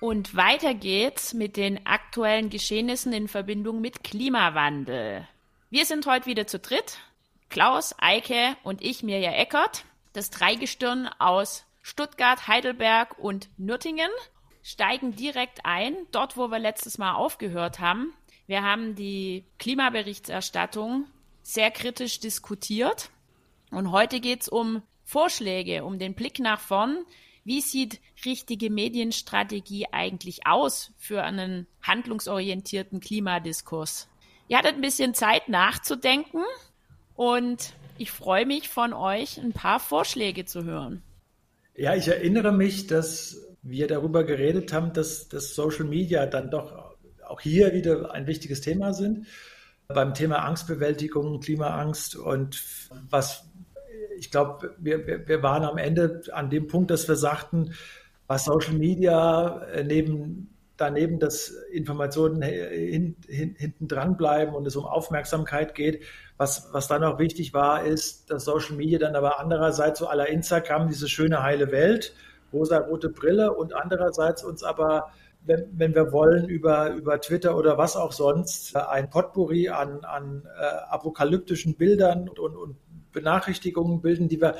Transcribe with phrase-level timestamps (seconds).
[0.00, 5.28] Und weiter geht's mit den aktuellen Geschehnissen in Verbindung mit Klimawandel.
[5.68, 6.96] Wir sind heute wieder zu dritt.
[7.50, 9.84] Klaus, Eike und ich, Mirja Eckert.
[10.14, 14.10] Das Dreigestirn aus Stuttgart, Heidelberg und Nürtingen
[14.62, 18.14] steigen direkt ein, dort wo wir letztes Mal aufgehört haben.
[18.46, 21.06] Wir haben die Klimaberichterstattung
[21.48, 23.08] sehr kritisch diskutiert
[23.70, 27.06] und heute geht es um Vorschläge, um den Blick nach vorn.
[27.42, 34.08] Wie sieht richtige Medienstrategie eigentlich aus für einen handlungsorientierten Klimadiskurs?
[34.48, 36.42] Ihr hattet ein bisschen Zeit nachzudenken
[37.14, 41.02] und ich freue mich von euch ein paar Vorschläge zu hören.
[41.74, 46.94] Ja, ich erinnere mich, dass wir darüber geredet haben, dass, dass Social Media dann doch
[47.26, 49.26] auch hier wieder ein wichtiges Thema sind.
[49.90, 52.62] Beim Thema Angstbewältigung, Klimaangst und
[53.08, 53.48] was
[54.18, 57.72] ich glaube, wir, wir waren am Ende an dem Punkt, dass wir sagten,
[58.26, 64.76] was Social Media äh, neben daneben, dass Informationen hin, hin, hinten dran bleiben und es
[64.76, 66.04] um Aufmerksamkeit geht.
[66.36, 70.28] Was, was dann auch wichtig war, ist, dass Social Media dann aber andererseits so aller
[70.28, 72.14] Instagram diese schöne heile Welt
[72.52, 75.12] rosa-rote Brille und andererseits uns aber,
[75.48, 80.04] wenn, wenn wir wollen, über, über Twitter oder was auch sonst, äh, ein Potpourri an,
[80.04, 82.76] an äh, apokalyptischen Bildern und, und,
[83.10, 84.56] Benachrichtigungen bilden, die wir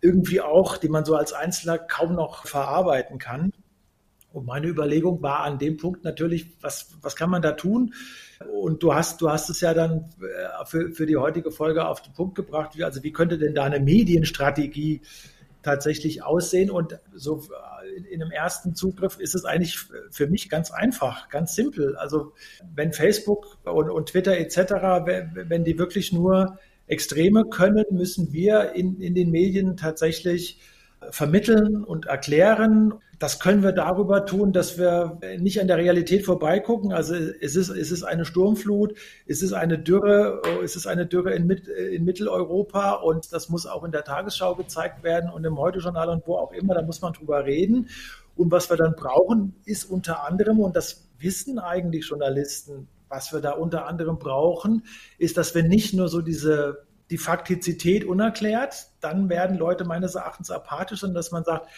[0.00, 3.52] irgendwie auch, die man so als Einzelner kaum noch verarbeiten kann.
[4.32, 7.94] Und meine Überlegung war an dem Punkt natürlich, was, was kann man da tun?
[8.60, 12.02] Und du hast, du hast es ja dann äh, für, für die heutige Folge auf
[12.02, 12.80] den Punkt gebracht.
[12.82, 15.02] Also wie könnte denn da eine Medienstrategie
[15.62, 16.70] tatsächlich aussehen.
[16.70, 17.42] Und so
[17.96, 19.78] in, in einem ersten Zugriff ist es eigentlich
[20.10, 21.96] für mich ganz einfach, ganz simpel.
[21.96, 22.32] Also
[22.74, 24.56] wenn Facebook und, und Twitter etc.,
[25.04, 30.60] wenn, wenn die wirklich nur Extreme können, müssen wir in, in den Medien tatsächlich
[31.10, 32.94] vermitteln und erklären.
[33.22, 36.92] Das können wir darüber tun, dass wir nicht an der Realität vorbeigucken.
[36.92, 41.32] Also es ist, es ist eine Sturmflut, es ist eine Dürre, es ist eine Dürre
[41.32, 46.08] in, in Mitteleuropa und das muss auch in der Tagesschau gezeigt werden und im Heute-Journal
[46.08, 47.90] und wo auch immer, da muss man drüber reden.
[48.34, 53.40] Und was wir dann brauchen, ist unter anderem, und das wissen eigentlich Journalisten, was wir
[53.40, 54.82] da unter anderem brauchen,
[55.18, 60.50] ist, dass wir nicht nur so diese die Faktizität unerklärt, dann werden Leute meines Erachtens
[60.50, 61.68] apathisch und dass man sagt,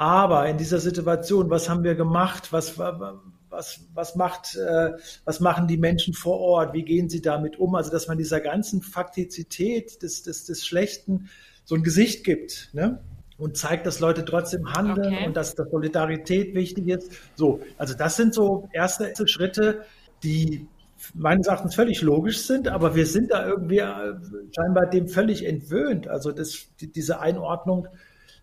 [0.00, 2.54] aber in dieser Situation, was haben wir gemacht?
[2.54, 4.92] Was, was, was, macht, äh,
[5.26, 6.72] was machen die Menschen vor Ort?
[6.72, 7.74] Wie gehen sie damit um?
[7.74, 11.28] Also, dass man dieser ganzen Faktizität des, des, des Schlechten
[11.66, 12.70] so ein Gesicht gibt.
[12.72, 12.98] Ne?
[13.36, 15.26] und zeigt, dass Leute trotzdem handeln okay.
[15.26, 17.10] und dass, dass Solidarität wichtig ist.
[17.36, 19.80] So, also das sind so erste Schritte,
[20.22, 20.68] die
[21.14, 24.14] meines Erachtens völlig logisch sind, aber wir sind da irgendwie äh,
[24.54, 26.06] scheinbar dem völlig entwöhnt.
[26.06, 27.88] Also das, die, diese Einordnung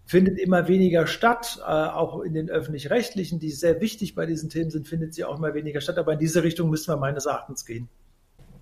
[0.07, 4.71] findet immer weniger statt, äh, auch in den öffentlich-rechtlichen, die sehr wichtig bei diesen Themen
[4.71, 5.97] sind, findet sie auch immer weniger statt.
[5.97, 7.89] Aber in diese Richtung müssen wir meines Erachtens gehen.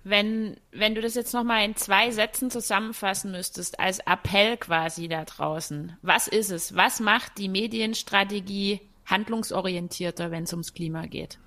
[0.02, 5.24] Wenn, wenn du das jetzt nochmal in zwei Sätzen zusammenfassen müsstest, als Appell quasi da
[5.24, 6.76] draußen, was ist es?
[6.76, 11.38] Was macht die Medienstrategie handlungsorientierter, wenn es ums Klima geht?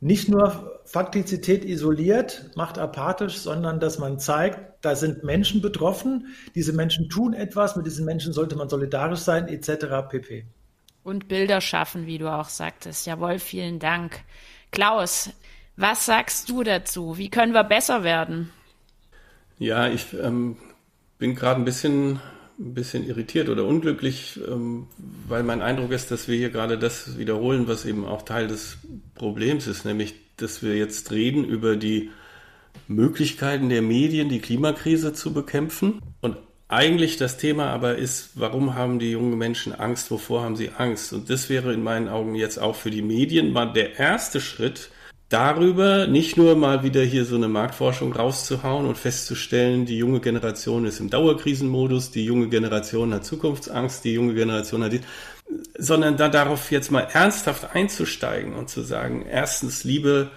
[0.00, 6.72] Nicht nur Faktizität isoliert macht apathisch, sondern dass man zeigt, da sind Menschen betroffen, diese
[6.72, 10.08] Menschen tun etwas, mit diesen Menschen sollte man solidarisch sein, etc.
[10.08, 10.46] pp.
[11.02, 13.06] Und Bilder schaffen, wie du auch sagtest.
[13.06, 14.20] Jawohl, vielen Dank.
[14.70, 15.30] Klaus,
[15.76, 17.18] was sagst du dazu?
[17.18, 18.50] Wie können wir besser werden?
[19.58, 20.56] Ja, ich ähm,
[21.18, 22.20] bin gerade ein bisschen
[22.60, 24.86] ein bisschen irritiert oder unglücklich, ähm,
[25.26, 28.78] weil mein Eindruck ist, dass wir hier gerade das wiederholen, was eben auch Teil des
[29.14, 32.10] Problems ist, nämlich, dass wir jetzt reden über die
[32.86, 36.00] Möglichkeiten der Medien, die Klimakrise zu bekämpfen.
[36.20, 36.36] Und
[36.68, 41.12] eigentlich das Thema aber ist, warum haben die jungen Menschen Angst, wovor haben sie Angst?
[41.12, 44.90] Und das wäre in meinen Augen jetzt auch für die Medien mal der erste Schritt,
[45.30, 50.84] darüber nicht nur mal wieder hier so eine Marktforschung rauszuhauen und festzustellen, die junge Generation
[50.84, 54.92] ist im Dauerkrisenmodus, die junge Generation hat Zukunftsangst, die junge Generation hat,
[55.78, 60.30] sondern da darauf jetzt mal ernsthaft einzusteigen und zu sagen, erstens, liebe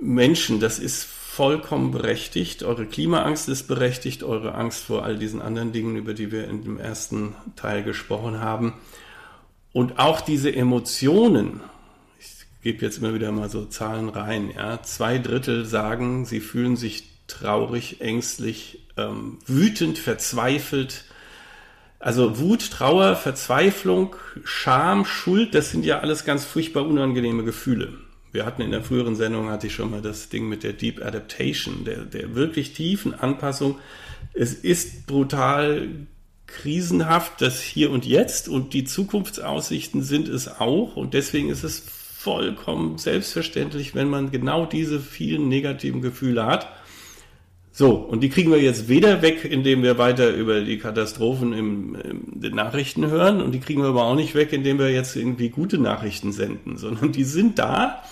[0.00, 5.72] Menschen, das ist vollkommen berechtigt, eure Klimaangst ist berechtigt, eure Angst vor all diesen anderen
[5.72, 8.74] Dingen, über die wir in dem ersten Teil gesprochen haben.
[9.72, 11.60] Und auch diese Emotionen,
[12.64, 14.50] gebe jetzt immer wieder mal so Zahlen rein.
[14.56, 14.82] Ja.
[14.82, 21.04] Zwei Drittel sagen, sie fühlen sich traurig, ängstlich, ähm, wütend, verzweifelt.
[22.00, 27.94] Also Wut, Trauer, Verzweiflung, Scham, Schuld, das sind ja alles ganz furchtbar unangenehme Gefühle.
[28.32, 31.04] Wir hatten in der früheren Sendung, hatte ich schon mal das Ding mit der Deep
[31.04, 33.78] Adaptation, der, der wirklich tiefen Anpassung.
[34.32, 35.88] Es ist brutal
[36.46, 40.96] krisenhaft, das Hier und Jetzt und die Zukunftsaussichten sind es auch.
[40.96, 41.84] Und deswegen ist es
[42.24, 46.68] vollkommen selbstverständlich, wenn man genau diese vielen negativen Gefühle hat.
[47.70, 51.96] So, und die kriegen wir jetzt weder weg, indem wir weiter über die Katastrophen im,
[52.26, 55.50] den Nachrichten hören, und die kriegen wir aber auch nicht weg, indem wir jetzt irgendwie
[55.50, 58.02] gute Nachrichten senden, sondern die sind da.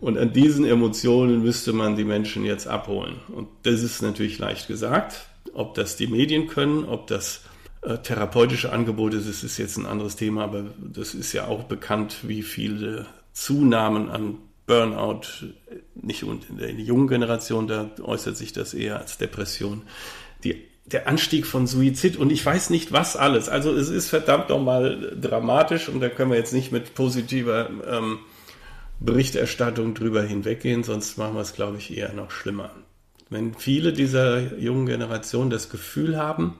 [0.00, 3.14] Und an diesen Emotionen müsste man die Menschen jetzt abholen.
[3.32, 5.28] Und das ist natürlich leicht gesagt.
[5.54, 7.40] Ob das die Medien können, ob das
[7.80, 12.18] äh, therapeutische Angebote, das ist jetzt ein anderes Thema, aber das ist ja auch bekannt,
[12.24, 13.06] wie viele
[13.36, 15.20] Zunahmen an Burnout,
[15.94, 19.82] nicht in der jungen Generation, da äußert sich das eher als Depression.
[20.42, 23.50] Die, der Anstieg von Suizid und ich weiß nicht was alles.
[23.50, 28.20] Also es ist verdammt nochmal dramatisch und da können wir jetzt nicht mit positiver ähm,
[29.00, 32.70] Berichterstattung drüber hinweggehen, sonst machen wir es, glaube ich, eher noch schlimmer.
[33.28, 36.58] Wenn viele dieser jungen Generation das Gefühl haben,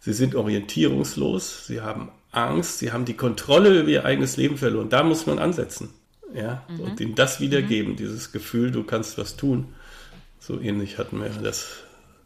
[0.00, 4.88] sie sind orientierungslos, sie haben Angst, sie haben die Kontrolle über ihr eigenes Leben verloren,
[4.88, 5.90] da muss man ansetzen.
[6.34, 6.62] Ja?
[6.68, 6.80] Mhm.
[6.80, 7.96] Und ihnen das wiedergeben, mhm.
[7.96, 9.74] dieses Gefühl, du kannst was tun.
[10.38, 11.78] So ähnlich hatten wir das,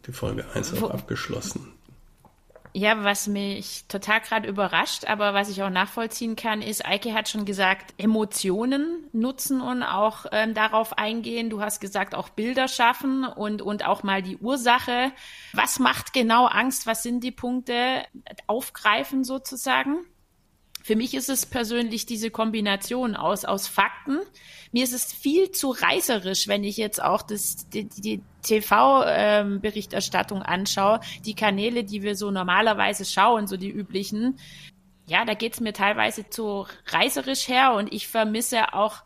[0.07, 1.73] die Folge 1 auch abgeschlossen.
[2.75, 7.29] Ja, was mich total gerade überrascht, aber was ich auch nachvollziehen kann, ist, Eike hat
[7.29, 11.51] schon gesagt, Emotionen nutzen und auch ähm, darauf eingehen.
[11.51, 15.13] Du hast gesagt, auch Bilder schaffen und, und auch mal die Ursache.
[15.55, 16.87] Was macht genau Angst?
[16.87, 18.05] Was sind die Punkte?
[18.47, 19.97] Aufgreifen sozusagen?
[20.89, 24.21] Für mich ist es persönlich diese Kombination aus, aus Fakten.
[24.73, 30.47] Mir ist es viel zu reißerisch, wenn ich jetzt auch das, die, die TV-Berichterstattung ähm,
[30.47, 34.39] anschaue, die Kanäle, die wir so normalerweise schauen, so die üblichen.
[35.05, 39.03] Ja, da geht's mir teilweise zu reißerisch her und ich vermisse auch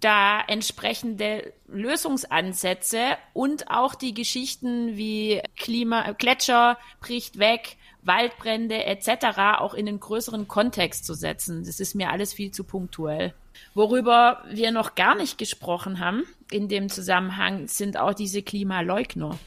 [0.00, 9.58] da entsprechende Lösungsansätze und auch die Geschichten wie Klima, Gletscher bricht weg, Waldbrände etc.
[9.58, 11.64] auch in einen größeren Kontext zu setzen.
[11.64, 13.34] Das ist mir alles viel zu punktuell.
[13.74, 19.38] Worüber wir noch gar nicht gesprochen haben in dem Zusammenhang sind auch diese Klimaleugner.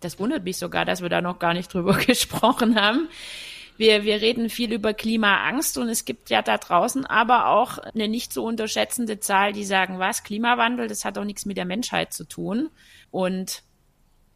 [0.00, 3.08] Das wundert mich sogar, dass wir da noch gar nicht drüber gesprochen haben.
[3.78, 8.06] Wir, wir reden viel über Klimaangst und es gibt ja da draußen aber auch eine
[8.06, 12.12] nicht zu unterschätzende Zahl, die sagen, was, Klimawandel, das hat doch nichts mit der Menschheit
[12.12, 12.70] zu tun.
[13.10, 13.62] Und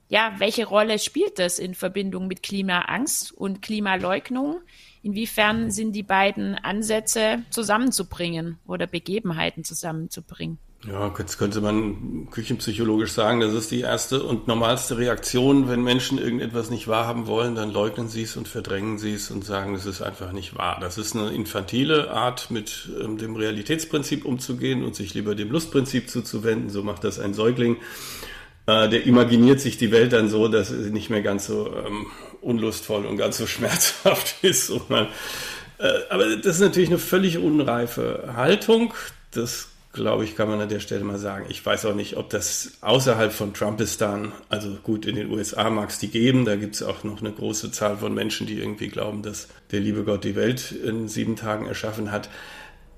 [0.08, 4.60] ja, welche Rolle spielt das in Verbindung mit Klimaangst und Klimaleugnung?
[5.02, 10.58] Inwiefern sind die beiden Ansätze zusammenzubringen oder Begebenheiten zusammenzubringen?
[10.86, 16.18] Ja, jetzt könnte man küchenpsychologisch sagen, das ist die erste und normalste Reaktion, wenn Menschen
[16.18, 19.86] irgendetwas nicht wahrhaben wollen, dann leugnen sie es und verdrängen sie es und sagen, es
[19.86, 20.78] ist einfach nicht wahr.
[20.80, 26.08] Das ist eine infantile Art, mit ähm, dem Realitätsprinzip umzugehen und sich lieber dem Lustprinzip
[26.08, 26.70] zuzuwenden.
[26.70, 27.78] So macht das ein Säugling.
[28.66, 32.06] Äh, der imaginiert sich die Welt dann so, dass sie nicht mehr ganz so ähm,
[32.40, 34.72] unlustvoll und ganz so schmerzhaft ist.
[34.88, 35.06] Man,
[35.78, 38.94] äh, aber das ist natürlich eine völlig unreife Haltung.
[39.30, 41.46] Das glaube ich, kann man an der Stelle mal sagen.
[41.48, 45.88] Ich weiß auch nicht, ob das außerhalb von Trumpistan, also gut, in den USA mag
[45.88, 48.88] es die geben, da gibt es auch noch eine große Zahl von Menschen, die irgendwie
[48.88, 52.28] glauben, dass der liebe Gott die Welt in sieben Tagen erschaffen hat.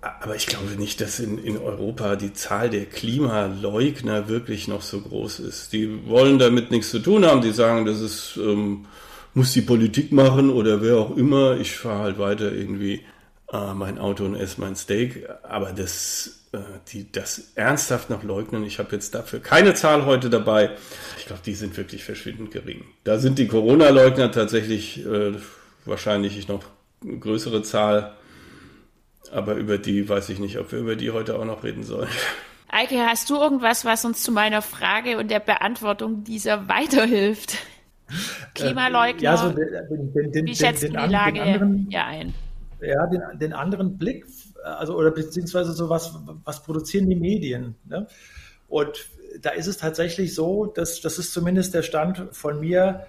[0.00, 5.00] Aber ich glaube nicht, dass in, in Europa die Zahl der Klimaleugner wirklich noch so
[5.00, 5.72] groß ist.
[5.72, 7.40] Die wollen damit nichts zu tun haben.
[7.40, 8.86] Die sagen, das ist, ähm,
[9.34, 11.58] muss die Politik machen oder wer auch immer.
[11.58, 13.02] Ich fahre halt weiter irgendwie
[13.52, 15.28] äh, mein Auto und esse mein Steak.
[15.42, 16.58] Aber das, äh,
[16.92, 20.70] die, das ernsthaft noch leugnen, ich habe jetzt dafür keine Zahl heute dabei.
[21.18, 22.84] Ich glaube, die sind wirklich verschwindend gering.
[23.02, 25.32] Da sind die Corona-Leugner tatsächlich äh,
[25.84, 26.62] wahrscheinlich noch
[27.02, 28.14] größere Zahl
[29.32, 32.08] aber über die weiß ich nicht, ob wir über die heute auch noch reden sollen.
[32.68, 37.56] Eike, hast du irgendwas, was uns zu meiner Frage und der Beantwortung dieser weiterhilft?
[38.54, 42.34] Klimaleugner, ja, so den, den, den, wie schätzt du die Lage anderen, hier ein?
[42.80, 44.26] Ja, den, den anderen Blick,
[44.62, 47.74] also oder beziehungsweise so was, was produzieren die Medien?
[47.84, 48.06] Ne?
[48.68, 49.08] Und
[49.40, 53.06] da ist es tatsächlich so, dass das ist zumindest der Stand von mir,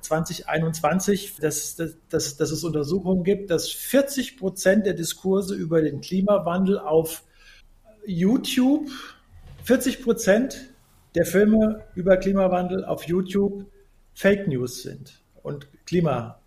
[0.00, 6.00] 2021, dass, dass, dass, dass es Untersuchungen gibt, dass 40 Prozent der Diskurse über den
[6.00, 7.24] Klimawandel auf
[8.06, 8.90] YouTube,
[9.64, 10.74] 40 Prozent
[11.14, 13.66] der Filme über Klimawandel auf YouTube
[14.14, 16.40] Fake News sind und Klima,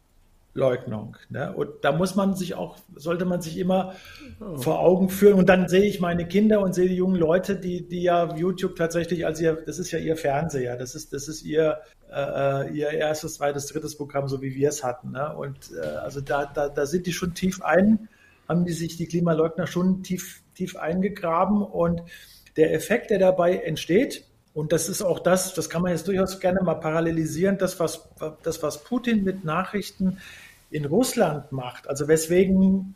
[0.58, 1.16] Leugnung.
[1.30, 1.54] Ne?
[1.54, 3.94] Und da muss man sich auch, sollte man sich immer
[4.42, 4.58] oh.
[4.58, 5.36] vor Augen führen.
[5.36, 8.76] Und dann sehe ich meine Kinder und sehe die jungen Leute, die, die ja YouTube
[8.76, 11.78] tatsächlich als ihr, das ist ja ihr Fernseher, das ist, das ist ihr,
[12.12, 15.12] äh, ihr erstes, zweites, drittes Programm, so wie wir es hatten.
[15.12, 15.36] Ne?
[15.36, 18.10] Und äh, also da, da, da sind die schon tief ein,
[18.50, 22.02] haben die sich die Klimaleugner schon tief, tief eingegraben und
[22.56, 24.26] der Effekt, der dabei entsteht,
[24.58, 28.10] Und das ist auch das, das kann man jetzt durchaus gerne mal parallelisieren, das, was,
[28.42, 30.18] das, was Putin mit Nachrichten
[30.70, 31.88] in Russland macht.
[31.90, 32.96] Also weswegen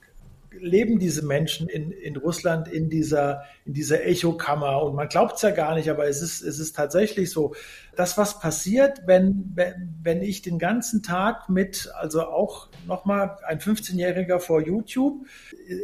[0.59, 4.83] leben diese Menschen in, in Russland in dieser, in dieser Echokammer.
[4.83, 7.55] Und man glaubt es ja gar nicht, aber es ist, es ist tatsächlich so.
[7.95, 9.55] Das, was passiert, wenn,
[10.03, 15.25] wenn, ich den ganzen Tag mit, also auch nochmal ein 15-Jähriger vor YouTube,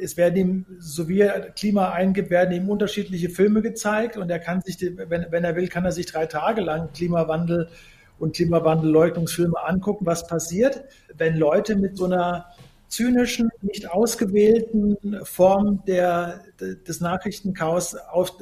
[0.02, 4.40] es werden ihm, so wie er Klima eingibt, werden ihm unterschiedliche Filme gezeigt und er
[4.40, 7.70] kann sich, wenn, wenn er will, kann er sich drei Tage lang Klimawandel
[8.20, 10.84] und Klimawandelleugnungsfilme angucken, was passiert,
[11.16, 12.46] wenn Leute mit so einer
[12.88, 18.34] zynischen, nicht ausgewählten Form der, des Nachrichtenchaos auf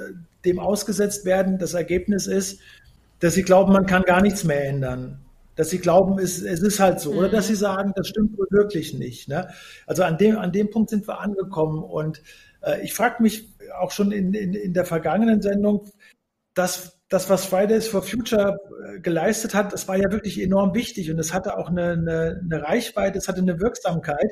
[0.43, 1.57] dem ausgesetzt werden.
[1.57, 2.59] Das Ergebnis ist,
[3.19, 5.19] dass sie glauben, man kann gar nichts mehr ändern.
[5.55, 7.11] Dass sie glauben, es, es ist halt so.
[7.11, 7.17] Mhm.
[7.19, 9.29] Oder dass sie sagen, das stimmt wohl wirklich nicht.
[9.29, 9.49] Ne?
[9.87, 11.81] Also an dem, an dem Punkt sind wir angekommen.
[11.81, 12.21] Und
[12.61, 15.89] äh, ich frage mich auch schon in, in, in der vergangenen Sendung,
[16.53, 21.11] dass das, was Fridays for Future äh, geleistet hat, das war ja wirklich enorm wichtig
[21.11, 24.31] und es hatte auch eine, eine, eine Reichweite, es hatte eine Wirksamkeit.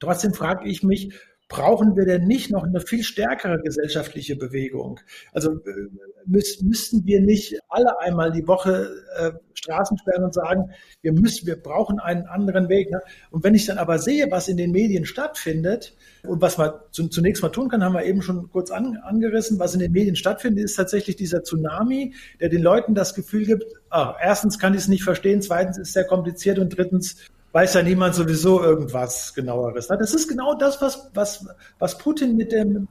[0.00, 1.14] Trotzdem frage ich mich,
[1.48, 5.00] brauchen wir denn nicht noch eine viel stärkere gesellschaftliche Bewegung?
[5.32, 5.88] Also äh,
[6.26, 11.46] müß, müssten wir nicht alle einmal die Woche äh, Straßen sperren und sagen, wir müssen,
[11.46, 12.90] wir brauchen einen anderen Weg.
[12.90, 13.00] Ne?
[13.30, 17.08] Und wenn ich dann aber sehe, was in den Medien stattfindet und was man zu,
[17.08, 20.16] zunächst mal tun kann, haben wir eben schon kurz an, angerissen, was in den Medien
[20.16, 24.80] stattfindet, ist tatsächlich dieser Tsunami, der den Leuten das Gefühl gibt, ach, erstens kann ich
[24.80, 27.16] es nicht verstehen, zweitens ist es sehr kompliziert und drittens
[27.52, 29.88] weiß ja niemand sowieso irgendwas genaueres.
[29.88, 31.46] Das ist genau das, was, was,
[31.78, 32.88] was Putin mit, dem,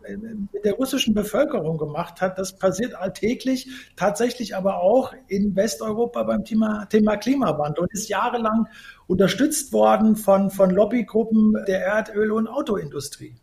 [0.52, 2.38] mit der russischen Bevölkerung gemacht hat.
[2.40, 8.68] Das passiert alltäglich, tatsächlich aber auch in Westeuropa beim Thema, Thema Klimawandel und ist jahrelang
[9.06, 13.36] unterstützt worden von, von Lobbygruppen der Erdöl- und Autoindustrie.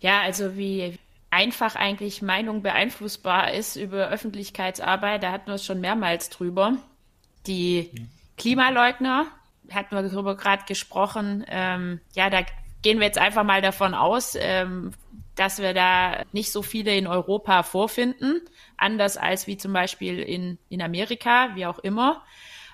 [0.00, 0.98] Ja, also wie
[1.30, 6.76] einfach eigentlich Meinung beeinflussbar ist über Öffentlichkeitsarbeit, da hatten wir es schon mehrmals drüber.
[7.46, 7.90] Die
[8.36, 9.26] Klimaleugner,
[9.72, 11.44] hatten wir darüber gerade gesprochen.
[11.48, 12.40] Ähm, ja, da
[12.82, 14.92] gehen wir jetzt einfach mal davon aus, ähm,
[15.34, 18.40] dass wir da nicht so viele in Europa vorfinden,
[18.76, 22.22] anders als wie zum Beispiel in, in Amerika, wie auch immer.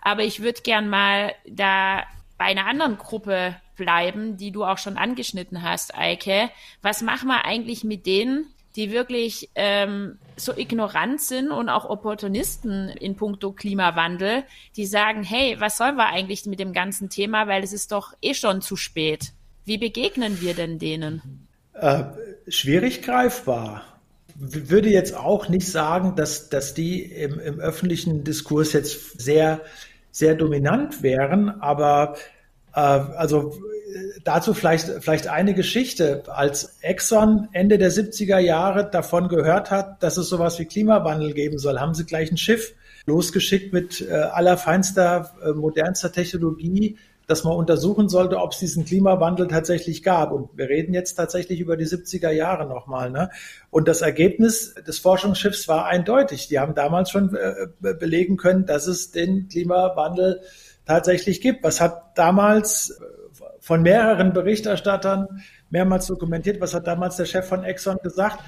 [0.02, 2.04] Aber ich würde gern mal da
[2.38, 6.50] bei einer anderen Gruppe bleiben, die du auch schon angeschnitten hast, Eike.
[6.82, 12.88] Was machen wir eigentlich mit denen, die wirklich ähm, so ignorant sind und auch Opportunisten
[12.88, 14.44] in puncto Klimawandel,
[14.76, 18.14] die sagen, hey, was sollen wir eigentlich mit dem ganzen Thema, weil es ist doch
[18.22, 19.32] eh schon zu spät.
[19.64, 21.48] Wie begegnen wir denn denen?
[21.74, 22.04] Äh,
[22.48, 23.84] schwierig greifbar.
[24.40, 29.60] Ich würde jetzt auch nicht sagen, dass, dass die im, im öffentlichen Diskurs jetzt sehr,
[30.10, 32.16] sehr dominant wären, aber
[32.72, 33.52] also
[34.24, 36.22] dazu vielleicht, vielleicht eine Geschichte.
[36.28, 41.58] Als Exxon Ende der 70er Jahre davon gehört hat, dass es sowas wie Klimawandel geben
[41.58, 42.74] soll, haben sie gleich ein Schiff
[43.06, 46.96] losgeschickt mit äh, allerfeinster, äh, modernster Technologie,
[47.26, 50.32] dass man untersuchen sollte, ob es diesen Klimawandel tatsächlich gab.
[50.32, 53.10] Und wir reden jetzt tatsächlich über die 70er Jahre nochmal.
[53.10, 53.30] Ne?
[53.70, 56.48] Und das Ergebnis des Forschungsschiffs war eindeutig.
[56.48, 60.40] Die haben damals schon äh, belegen können, dass es den Klimawandel
[60.90, 61.62] tatsächlich gibt.
[61.62, 63.00] Was hat damals
[63.60, 66.60] von mehreren Berichterstattern mehrmals dokumentiert.
[66.60, 68.40] Was hat damals der Chef von Exxon gesagt?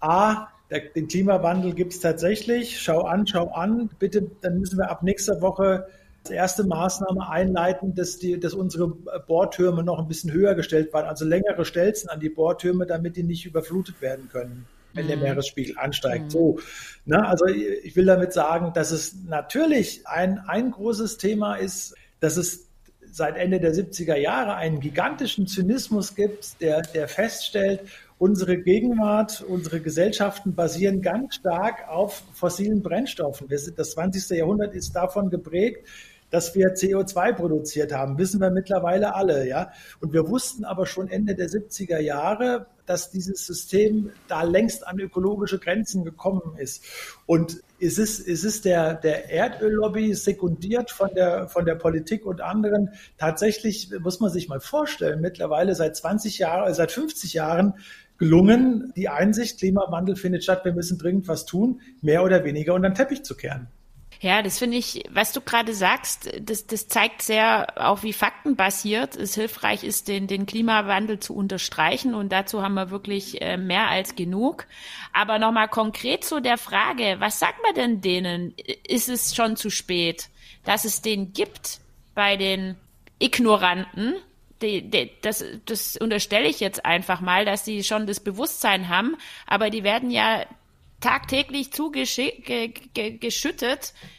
[0.00, 2.80] A, der, den Klimawandel gibt es tatsächlich.
[2.80, 3.90] Schau an, schau an.
[3.98, 5.86] Bitte, dann müssen wir ab nächster Woche
[6.22, 11.06] als erste Maßnahme einleiten, dass, die, dass unsere Bohrtürme noch ein bisschen höher gestellt waren,
[11.06, 15.24] also längere Stelzen an die Bohrtürme, damit die nicht überflutet werden können, wenn der mhm.
[15.24, 16.26] Meeresspiegel ansteigt.
[16.26, 16.30] Mhm.
[16.30, 16.58] So,
[17.04, 17.26] ne?
[17.26, 22.68] Also ich will damit sagen, dass es natürlich ein, ein großes Thema ist, dass es
[23.12, 27.80] seit Ende der 70er Jahre einen gigantischen Zynismus gibt, der, der feststellt,
[28.18, 33.48] unsere Gegenwart, unsere Gesellschaften basieren ganz stark auf fossilen Brennstoffen.
[33.50, 34.38] Sind, das 20.
[34.38, 35.88] Jahrhundert ist davon geprägt,
[36.30, 39.72] dass wir CO2 produziert haben, wissen wir mittlerweile alle, ja.
[40.00, 44.98] Und wir wussten aber schon Ende der 70er Jahre, dass dieses System da längst an
[44.98, 46.82] ökologische Grenzen gekommen ist.
[47.24, 52.40] Und es ist, es ist der, der Erdöllobby sekundiert von der, von der Politik und
[52.40, 52.90] anderen.
[53.16, 57.74] Tatsächlich muss man sich mal vorstellen, mittlerweile seit 20 Jahren, seit 50 Jahren
[58.18, 62.90] gelungen, die Einsicht, Klimawandel findet statt, wir müssen dringend was tun, mehr oder weniger unter
[62.90, 63.68] den Teppich zu kehren.
[64.22, 69.16] Ja, das finde ich, was du gerade sagst, das, das zeigt sehr auch, wie faktenbasiert
[69.16, 72.14] es hilfreich ist, den, den Klimawandel zu unterstreichen.
[72.14, 74.66] Und dazu haben wir wirklich äh, mehr als genug.
[75.14, 78.54] Aber nochmal konkret zu der Frage, was sagt man denn denen?
[78.86, 80.28] Ist es schon zu spät,
[80.64, 81.80] dass es den gibt
[82.14, 82.76] bei den
[83.18, 84.16] Ignoranten?
[84.60, 89.16] Die, die, das, das unterstelle ich jetzt einfach mal, dass sie schon das Bewusstsein haben,
[89.46, 90.44] aber die werden ja
[91.00, 92.34] tagtäglich zugeschüttet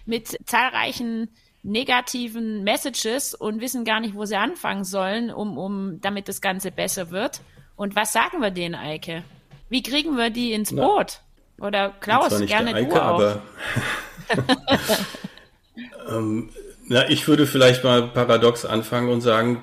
[0.06, 1.30] mit zahlreichen
[1.64, 6.72] negativen Messages und wissen gar nicht, wo sie anfangen sollen, um, um damit das Ganze
[6.72, 7.42] besser wird.
[7.76, 9.24] Und was sagen wir denen, Eike?
[9.70, 11.22] Wie kriegen wir die ins Boot?
[11.60, 13.20] Oder Klaus, gerne Eike, du auch.
[13.20, 13.42] Aber
[16.10, 16.50] ähm,
[16.88, 19.62] na, ich würde vielleicht mal paradox anfangen und sagen,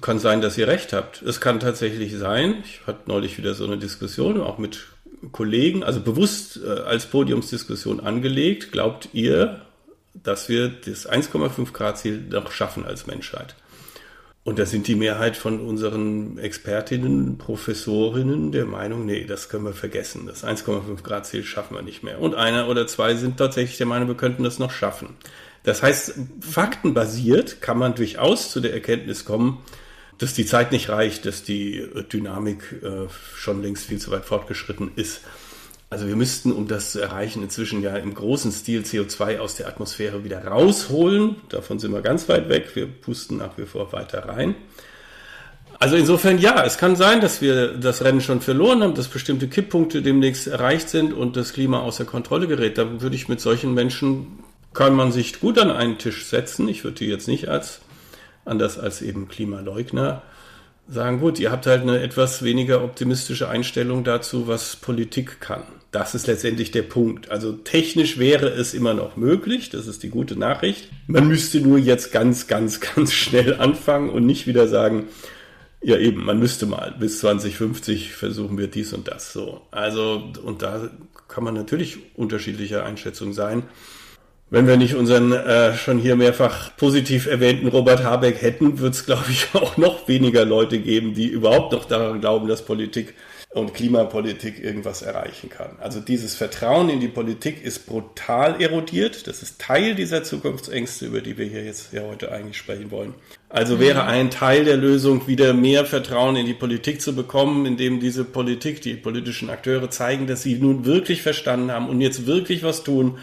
[0.00, 1.22] kann sein, dass ihr recht habt.
[1.22, 2.62] Es kann tatsächlich sein.
[2.64, 4.86] Ich hatte neulich wieder so eine Diskussion, auch mit
[5.32, 8.72] Kollegen, also bewusst äh, als Podiumsdiskussion angelegt.
[8.72, 9.60] Glaubt ihr,
[10.14, 13.54] dass wir das 1,5 Grad Ziel noch schaffen als Menschheit?
[14.42, 19.74] Und da sind die Mehrheit von unseren Expertinnen, Professorinnen der Meinung, nee, das können wir
[19.74, 20.26] vergessen.
[20.26, 22.20] Das 1,5 Grad Ziel schaffen wir nicht mehr.
[22.20, 25.10] Und einer oder zwei sind tatsächlich der Meinung, wir könnten das noch schaffen.
[25.62, 29.58] Das heißt, faktenbasiert kann man durchaus zu der Erkenntnis kommen,
[30.20, 34.92] dass die Zeit nicht reicht, dass die Dynamik äh, schon längst viel zu weit fortgeschritten
[34.96, 35.22] ist.
[35.88, 39.66] Also wir müssten, um das zu erreichen, inzwischen ja im großen Stil CO2 aus der
[39.66, 41.36] Atmosphäre wieder rausholen.
[41.48, 42.70] Davon sind wir ganz weit weg.
[42.74, 44.54] Wir pusten nach wie vor weiter rein.
[45.80, 49.48] Also insofern ja, es kann sein, dass wir das Rennen schon verloren haben, dass bestimmte
[49.48, 52.76] Kipppunkte demnächst erreicht sind und das Klima außer Kontrolle gerät.
[52.76, 56.68] Da würde ich mit solchen Menschen kann man sich gut an einen Tisch setzen.
[56.68, 57.80] Ich würde die jetzt nicht als,
[58.50, 60.22] anders als eben Klimaleugner,
[60.88, 65.62] sagen, gut, ihr habt halt eine etwas weniger optimistische Einstellung dazu, was Politik kann.
[65.92, 67.30] Das ist letztendlich der Punkt.
[67.30, 70.88] Also technisch wäre es immer noch möglich, das ist die gute Nachricht.
[71.06, 75.08] Man müsste nur jetzt ganz, ganz, ganz schnell anfangen und nicht wieder sagen,
[75.82, 79.62] ja eben, man müsste mal, bis 2050 versuchen wir dies und das so.
[79.70, 80.90] Also, und da
[81.28, 83.62] kann man natürlich unterschiedlicher Einschätzung sein.
[84.52, 89.06] Wenn wir nicht unseren äh, schon hier mehrfach positiv erwähnten Robert Habeck hätten, wird es,
[89.06, 93.14] glaube ich, auch noch weniger Leute geben, die überhaupt noch daran glauben, dass Politik
[93.52, 95.70] und Klimapolitik irgendwas erreichen kann.
[95.80, 99.26] Also dieses Vertrauen in die Politik ist brutal erodiert.
[99.26, 103.14] Das ist Teil dieser Zukunftsängste, über die wir hier jetzt ja heute eigentlich sprechen wollen.
[103.48, 103.80] Also mhm.
[103.80, 108.24] wäre ein Teil der Lösung, wieder mehr Vertrauen in die Politik zu bekommen, indem diese
[108.24, 112.84] Politik, die politischen Akteure zeigen, dass sie nun wirklich verstanden haben und jetzt wirklich was
[112.84, 113.18] tun,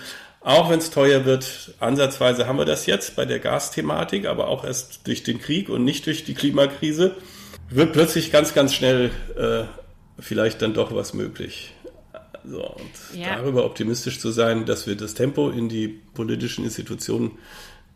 [0.47, 4.63] auch wenn es teuer wird, ansatzweise haben wir das jetzt bei der Gasthematik, aber auch
[4.63, 7.17] erst durch den Krieg und nicht durch die Klimakrise,
[7.69, 9.65] wird plötzlich ganz, ganz schnell äh,
[10.17, 11.73] vielleicht dann doch was möglich.
[12.45, 13.35] So, und ja.
[13.35, 17.31] darüber optimistisch zu sein, dass wir das Tempo in die politischen Institutionen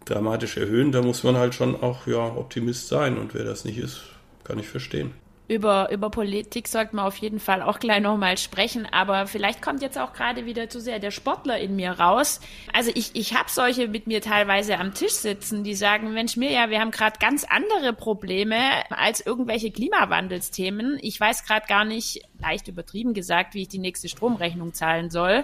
[0.04, 3.18] dramatisch erhöhen, da muss man halt schon auch ja, Optimist sein.
[3.18, 4.02] Und wer das nicht ist,
[4.44, 5.14] kann ich verstehen
[5.52, 9.82] über, über Politik sollten wir auf jeden Fall auch gleich nochmal sprechen, aber vielleicht kommt
[9.82, 12.40] jetzt auch gerade wieder zu sehr der Sportler in mir raus.
[12.72, 16.52] Also ich, ich habe solche mit mir teilweise am Tisch sitzen, die sagen, Mensch, mir
[16.52, 18.56] ja, wir haben gerade ganz andere Probleme
[18.92, 20.98] als irgendwelche Klimawandelsthemen.
[21.02, 25.44] Ich weiß gerade gar nicht, leicht übertrieben gesagt, wie ich die nächste Stromrechnung zahlen soll.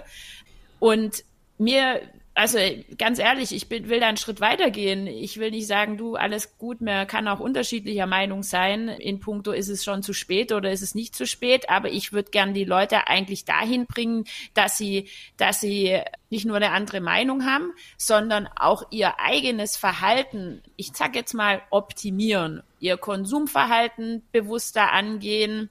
[0.78, 1.22] Und
[1.58, 2.00] mir
[2.38, 2.58] also
[2.96, 5.08] ganz ehrlich, ich bin, will da einen Schritt weitergehen.
[5.08, 8.86] Ich will nicht sagen, du, alles gut, man kann auch unterschiedlicher Meinung sein.
[8.86, 12.12] In puncto ist es schon zu spät oder ist es nicht zu spät, aber ich
[12.12, 14.24] würde gern die Leute eigentlich dahin bringen,
[14.54, 20.62] dass sie, dass sie nicht nur eine andere Meinung haben, sondern auch ihr eigenes Verhalten,
[20.76, 25.70] ich sag jetzt mal, optimieren, ihr Konsumverhalten bewusster angehen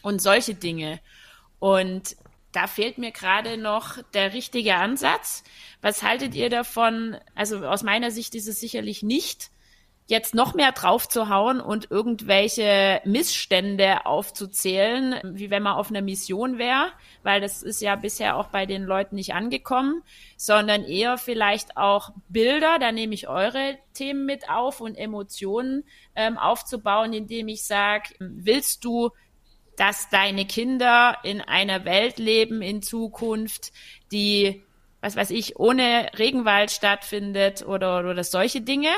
[0.00, 0.98] und solche Dinge.
[1.58, 2.16] Und
[2.52, 5.44] da fehlt mir gerade noch der richtige Ansatz.
[5.82, 7.16] Was haltet ihr davon?
[7.34, 9.50] Also aus meiner Sicht ist es sicherlich nicht,
[10.10, 16.90] jetzt noch mehr draufzuhauen und irgendwelche Missstände aufzuzählen, wie wenn man auf einer Mission wäre,
[17.22, 20.02] weil das ist ja bisher auch bei den Leuten nicht angekommen,
[20.36, 25.84] sondern eher vielleicht auch Bilder, da nehme ich eure Themen mit auf und Emotionen
[26.16, 29.10] ähm, aufzubauen, indem ich sage, willst du
[29.80, 33.72] dass deine Kinder in einer Welt leben in Zukunft,
[34.12, 34.62] die
[35.02, 38.90] was weiß ich, ohne Regenwald stattfindet oder, oder solche Dinge.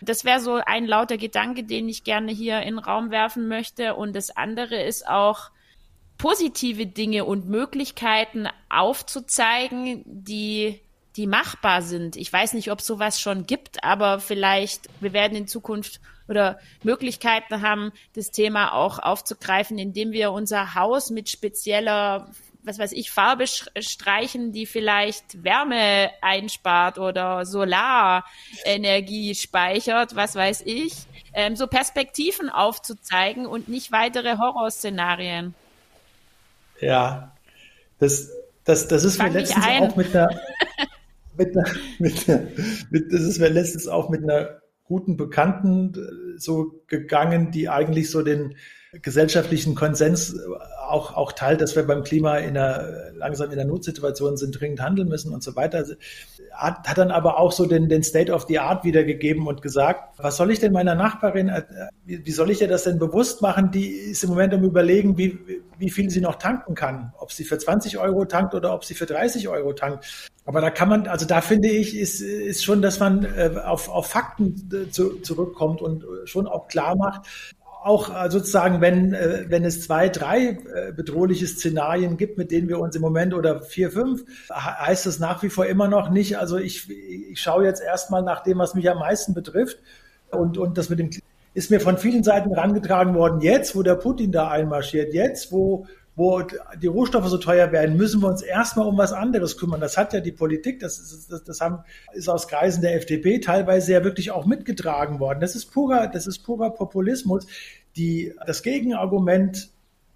[0.00, 3.94] Das wäre so ein lauter Gedanke, den ich gerne hier in den Raum werfen möchte.
[3.94, 5.50] Und das andere ist auch,
[6.20, 10.78] positive Dinge und Möglichkeiten aufzuzeigen, die,
[11.16, 12.14] die machbar sind.
[12.14, 15.98] Ich weiß nicht, ob sowas schon gibt, aber vielleicht, wir werden in Zukunft
[16.30, 22.28] oder Möglichkeiten haben, das Thema auch aufzugreifen, indem wir unser Haus mit spezieller
[22.62, 30.94] was weiß ich, Farbe streichen, die vielleicht Wärme einspart oder Solarenergie speichert, was weiß ich,
[31.32, 35.54] ähm, so Perspektiven aufzuzeigen und nicht weitere Horrorszenarien.
[36.80, 37.32] Ja,
[37.98, 38.30] das,
[38.64, 40.40] das, das ist Fang mir letztens auch mit einer,
[41.36, 41.66] mit einer,
[41.98, 42.42] mit einer,
[42.90, 48.10] mit, das ist mir letztens auch mit einer guten Bekannten äh, so gegangen, die eigentlich
[48.10, 48.56] so den
[48.92, 50.36] gesellschaftlichen Konsens
[50.88, 54.80] auch, auch teilt, dass wir beim Klima in einer, langsam in der Notsituation sind, dringend
[54.80, 55.84] handeln müssen und so weiter.
[56.52, 60.18] Hat, hat dann aber auch so den, den State of the Art wiedergegeben und gesagt,
[60.18, 61.62] was soll ich denn meiner Nachbarin, äh,
[62.04, 63.70] wie, wie soll ich ihr das denn bewusst machen?
[63.70, 65.38] Die ist im Moment am überlegen, wie,
[65.78, 67.12] wie viel sie noch tanken kann.
[67.18, 70.04] Ob sie für 20 Euro tankt oder ob sie für 30 Euro tankt.
[70.44, 73.88] Aber da kann man, also da finde ich, ist, ist schon, dass man äh, auf,
[73.88, 77.28] auf Fakten äh, zu, zurückkommt und schon auch klar macht,
[77.82, 82.68] auch äh, sozusagen, wenn, äh, wenn es zwei, drei äh, bedrohliche Szenarien gibt, mit denen
[82.68, 86.38] wir uns im Moment oder vier, fünf, heißt das nach wie vor immer noch nicht.
[86.38, 89.78] Also ich, ich schaue jetzt erstmal nach dem, was mich am meisten betrifft.
[90.30, 91.10] Und, und das mit dem
[91.52, 93.40] ist mir von vielen Seiten herangetragen worden.
[93.40, 96.42] Jetzt, wo der Putin da einmarschiert, jetzt, wo wo
[96.80, 99.80] die Rohstoffe so teuer werden, müssen wir uns erstmal um was anderes kümmern.
[99.80, 103.38] Das hat ja die Politik, das, ist, das, das haben, ist aus Kreisen der FDP
[103.38, 105.40] teilweise ja wirklich auch mitgetragen worden.
[105.40, 107.46] Das ist purer, das ist purer Populismus.
[107.96, 109.70] Die, das Gegenargument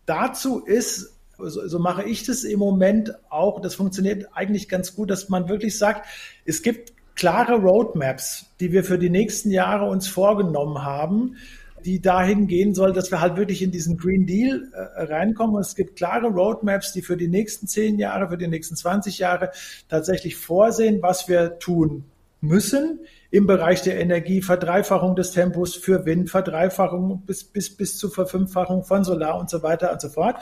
[0.07, 5.11] dazu ist, so, so mache ich das im Moment auch, das funktioniert eigentlich ganz gut,
[5.11, 6.07] dass man wirklich sagt,
[6.45, 11.37] es gibt klare Roadmaps, die wir für die nächsten Jahre uns vorgenommen haben
[11.85, 15.57] die dahin gehen soll, dass wir halt wirklich in diesen Green Deal äh, reinkommen.
[15.57, 19.19] Und es gibt klare Roadmaps, die für die nächsten zehn Jahre, für die nächsten 20
[19.19, 19.51] Jahre
[19.89, 22.05] tatsächlich vorsehen, was wir tun
[22.41, 28.11] müssen im Bereich der Energie, Verdreifachung des Tempos für Wind, Verdreifachung bis, bis, bis zur
[28.11, 30.37] Verfünffachung von Solar und so weiter und so fort.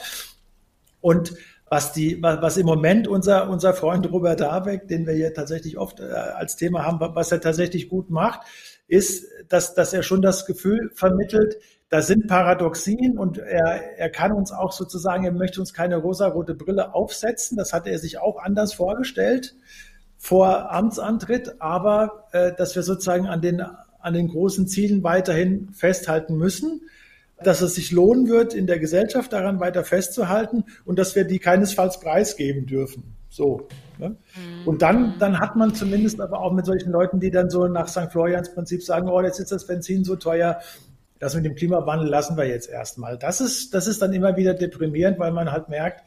[1.01, 1.33] Und
[1.69, 5.99] was die, was im Moment unser, unser Freund Robert Habeck, den wir hier tatsächlich oft
[5.99, 8.41] äh, als Thema haben, was er tatsächlich gut macht,
[8.93, 11.57] ist, dass, dass er schon das Gefühl vermittelt,
[11.89, 16.55] da sind Paradoxien und er, er kann uns auch sozusagen, er möchte uns keine rosarote
[16.55, 17.57] Brille aufsetzen.
[17.57, 19.55] Das hat er sich auch anders vorgestellt
[20.17, 23.61] vor Amtsantritt, aber äh, dass wir sozusagen an den,
[23.99, 26.81] an den großen Zielen weiterhin festhalten müssen,
[27.43, 31.39] dass es sich lohnen wird, in der Gesellschaft daran weiter festzuhalten und dass wir die
[31.39, 33.15] keinesfalls preisgeben dürfen.
[33.29, 33.67] So.
[33.99, 34.09] Ne?
[34.09, 34.67] Mhm.
[34.67, 37.87] Und dann, dann hat man zumindest aber auch mit solchen Leuten, die dann so nach
[37.87, 38.11] St.
[38.11, 40.59] Florians Prinzip sagen, oh, jetzt ist das Benzin so teuer,
[41.19, 43.17] das mit dem Klimawandel lassen wir jetzt erstmal.
[43.17, 46.03] Das ist, das ist dann immer wieder deprimierend, weil man halt merkt,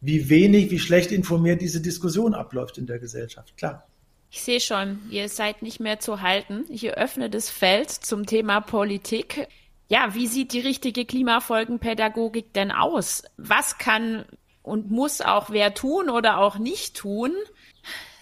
[0.00, 3.56] wie wenig, wie schlecht informiert diese Diskussion abläuft in der Gesellschaft.
[3.56, 3.86] Klar.
[4.30, 6.64] Ich sehe schon, ihr seid nicht mehr zu halten.
[6.68, 9.46] Ich eröffne das Feld zum Thema Politik.
[9.88, 13.22] Ja, wie sieht die richtige Klimafolgenpädagogik denn aus?
[13.36, 14.24] Was kann
[14.66, 17.32] und muss auch wer tun oder auch nicht tun.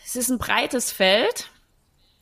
[0.04, 1.50] Es ist ein breites Feld.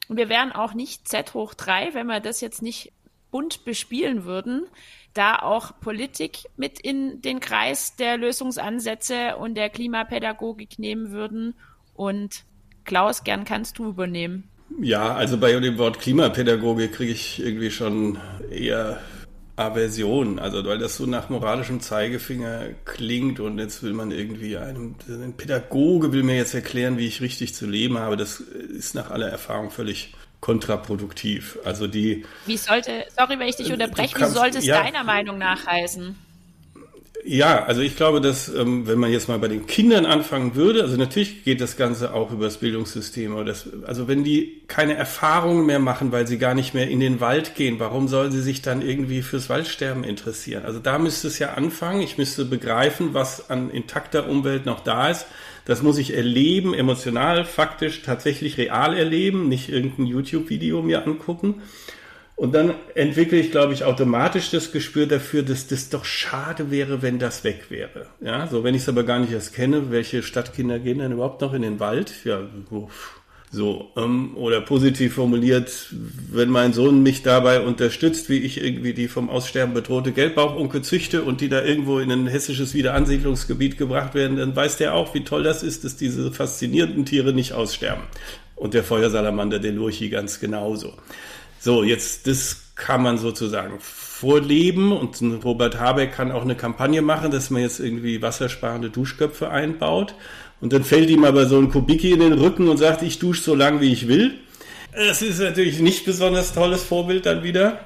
[0.09, 2.93] Und wir wären auch nicht Z hoch drei, wenn wir das jetzt nicht
[3.33, 4.67] bunt bespielen würden,
[5.13, 11.55] da auch Politik mit in den Kreis der Lösungsansätze und der Klimapädagogik nehmen würden.
[11.95, 12.45] Und
[12.85, 14.49] Klaus, gern kannst du übernehmen.
[14.81, 18.19] Ja, also bei dem Wort Klimapädagogik kriege ich irgendwie schon
[18.51, 19.01] eher
[19.63, 24.95] Aversion, also weil das so nach moralischem Zeigefinger klingt und jetzt will man irgendwie einem,
[25.09, 29.11] ein Pädagoge will mir jetzt erklären, wie ich richtig zu leben habe, das ist nach
[29.11, 31.59] aller Erfahrung völlig kontraproduktiv.
[31.65, 32.25] Also die.
[32.47, 35.67] Wie sollte, sorry, wenn ich dich unterbreche, kannst, wie sollte es ja, deiner Meinung nach
[35.67, 36.17] heißen?
[37.25, 40.83] Ja, also ich glaube, dass ähm, wenn man jetzt mal bei den Kindern anfangen würde,
[40.83, 44.95] also natürlich geht das Ganze auch über das Bildungssystem, aber das, also wenn die keine
[44.95, 48.43] Erfahrungen mehr machen, weil sie gar nicht mehr in den Wald gehen, warum sollen sie
[48.43, 50.65] sich dann irgendwie fürs Waldsterben interessieren?
[50.65, 52.03] Also da müsste es ja anfangen.
[52.03, 55.27] Ich müsste begreifen, was an intakter Umwelt noch da ist.
[55.65, 61.63] Das muss ich erleben, emotional, faktisch, tatsächlich real erleben, nicht irgendein YouTube-Video mir angucken.
[62.37, 67.03] Und dann entwickle ich, glaube ich, automatisch das Gespür dafür, dass das doch schade wäre,
[67.03, 68.07] wenn das weg wäre.
[68.21, 71.41] Ja, so, wenn ich es aber gar nicht erst kenne, welche Stadtkinder gehen denn überhaupt
[71.41, 72.13] noch in den Wald?
[72.25, 72.41] Ja,
[73.55, 75.89] so, ähm, oder positiv formuliert,
[76.31, 81.23] wenn mein Sohn mich dabei unterstützt, wie ich irgendwie die vom Aussterben bedrohte Gelbbauchunke züchte
[81.23, 85.23] und die da irgendwo in ein hessisches Wiederansiedlungsgebiet gebracht werden, dann weiß der auch, wie
[85.23, 88.05] toll das ist, dass diese faszinierenden Tiere nicht aussterben.
[88.57, 90.95] Und der Feuersalamander, der Lurchi ganz genauso.
[91.65, 97.31] So, jetzt, das kann man sozusagen vorleben und Robert Habeck kann auch eine Kampagne machen,
[97.31, 100.17] dass man jetzt irgendwie wassersparende Duschköpfe einbaut
[100.61, 103.43] und dann fällt ihm aber so ein Kubicki in den Rücken und sagt, ich dusche
[103.43, 104.35] so lang, wie ich will.
[104.93, 107.79] Das ist natürlich nicht besonders tolles Vorbild dann wieder.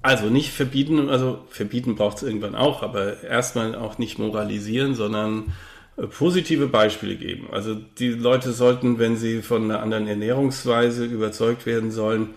[0.00, 5.52] Also nicht verbieten, also verbieten braucht es irgendwann auch, aber erstmal auch nicht moralisieren, sondern
[5.98, 7.48] äh, positive Beispiele geben.
[7.52, 12.30] Also die Leute sollten, wenn sie von einer anderen Ernährungsweise überzeugt werden sollen,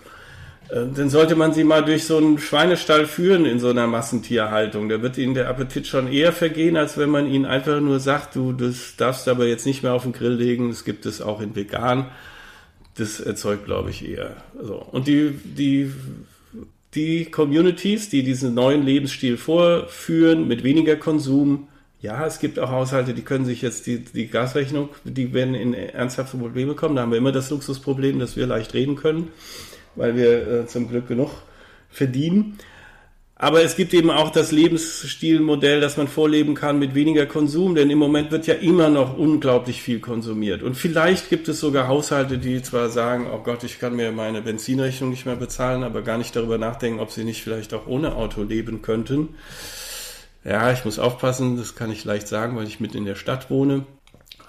[0.74, 4.88] dann sollte man sie mal durch so einen Schweinestall führen in so einer Massentierhaltung.
[4.88, 8.36] Da wird ihnen der Appetit schon eher vergehen, als wenn man ihnen einfach nur sagt,
[8.36, 11.42] du, das darfst aber jetzt nicht mehr auf den Grill legen, das gibt es auch
[11.42, 12.06] in vegan.
[12.96, 14.38] Das erzeugt, glaube ich, eher.
[14.62, 14.76] So.
[14.76, 15.92] Und die, die,
[16.94, 21.68] die Communities, die diesen neuen Lebensstil vorführen, mit weniger Konsum,
[22.02, 25.76] Ja, es gibt auch Haushalte, die können sich jetzt die, die Gasrechnung, die werden in
[25.76, 26.96] ernsthafte Probleme kommen.
[26.96, 29.28] Da haben wir immer das Luxusproblem, dass wir leicht reden können,
[29.96, 31.32] weil wir äh, zum Glück genug
[31.90, 32.58] verdienen.
[33.42, 37.90] Aber es gibt eben auch das Lebensstilmodell, dass man vorleben kann mit weniger Konsum, denn
[37.90, 40.62] im Moment wird ja immer noch unglaublich viel konsumiert.
[40.62, 44.44] Und vielleicht gibt es sogar Haushalte, die zwar sagen, oh Gott, ich kann mir meine
[44.44, 48.16] Benzinrechnung nicht mehr bezahlen, aber gar nicht darüber nachdenken, ob sie nicht vielleicht auch ohne
[48.16, 49.30] Auto leben könnten.
[50.44, 53.50] Ja, ich muss aufpassen, das kann ich leicht sagen, weil ich mit in der Stadt
[53.50, 53.86] wohne.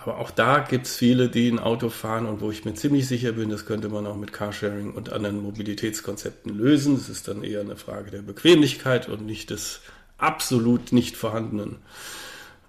[0.04, 3.06] Aber auch da gibt es viele, die ein Auto fahren und wo ich mir ziemlich
[3.06, 6.96] sicher bin, das könnte man auch mit Carsharing und anderen Mobilitätskonzepten lösen.
[6.96, 9.80] Das ist dann eher eine Frage der Bequemlichkeit und nicht des
[10.18, 11.78] absolut nicht vorhandenen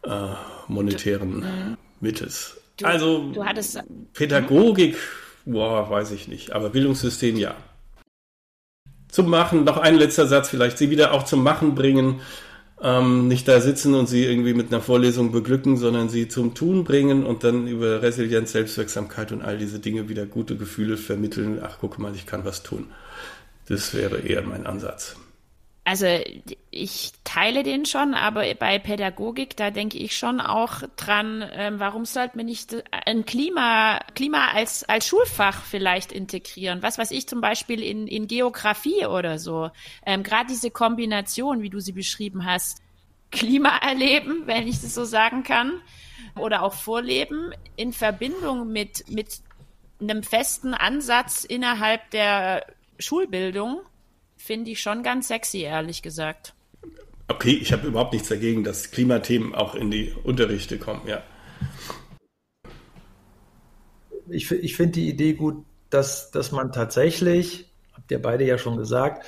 [0.04, 0.30] äh,
[0.68, 2.58] monetären du, Mittels.
[2.78, 3.80] Du, also du hattest,
[4.14, 4.98] Pädagogik,
[5.46, 7.56] boah, weiß ich nicht, aber Bildungssystem ja.
[9.08, 12.22] Zum Machen, noch ein letzter Satz vielleicht, sie wieder auch zum Machen bringen
[12.84, 16.84] ähm, nicht da sitzen und sie irgendwie mit einer Vorlesung beglücken, sondern sie zum Tun
[16.84, 21.60] bringen und dann über Resilienz, Selbstwirksamkeit und all diese Dinge wieder gute Gefühle vermitteln.
[21.64, 22.88] Ach, guck mal, ich kann was tun.
[23.70, 25.16] Das wäre eher mein Ansatz.
[25.86, 26.08] Also
[26.72, 32.06] ich teile den schon, aber bei Pädagogik, da denke ich schon auch dran, ähm, warum
[32.06, 32.74] sollte man nicht
[33.06, 36.82] ein Klima, Klima als, als Schulfach vielleicht integrieren?
[36.82, 39.72] Was weiß ich zum Beispiel in, in Geografie oder so.
[40.06, 42.82] Ähm, Gerade diese Kombination, wie du sie beschrieben hast,
[43.32, 45.82] Klima erleben, wenn ich das so sagen kann,
[46.38, 49.42] oder auch Vorleben in Verbindung mit, mit
[50.00, 52.66] einem festen Ansatz innerhalb der
[53.00, 53.82] Schulbildung
[54.44, 56.54] finde ich schon ganz sexy, ehrlich gesagt.
[57.30, 61.24] Okay, ich habe überhaupt nichts dagegen, dass Klimathemen auch in die Unterrichte kommen, ja.
[64.28, 68.76] Ich, ich finde die Idee gut, dass, dass man tatsächlich, habt ihr beide ja schon
[68.76, 69.26] gesagt,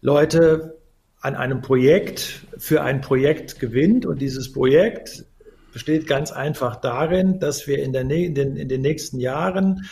[0.00, 0.78] Leute
[1.20, 5.26] an einem Projekt für ein Projekt gewinnt und dieses Projekt
[5.72, 9.86] besteht ganz einfach darin, dass wir in, der, in, den, in den nächsten Jahren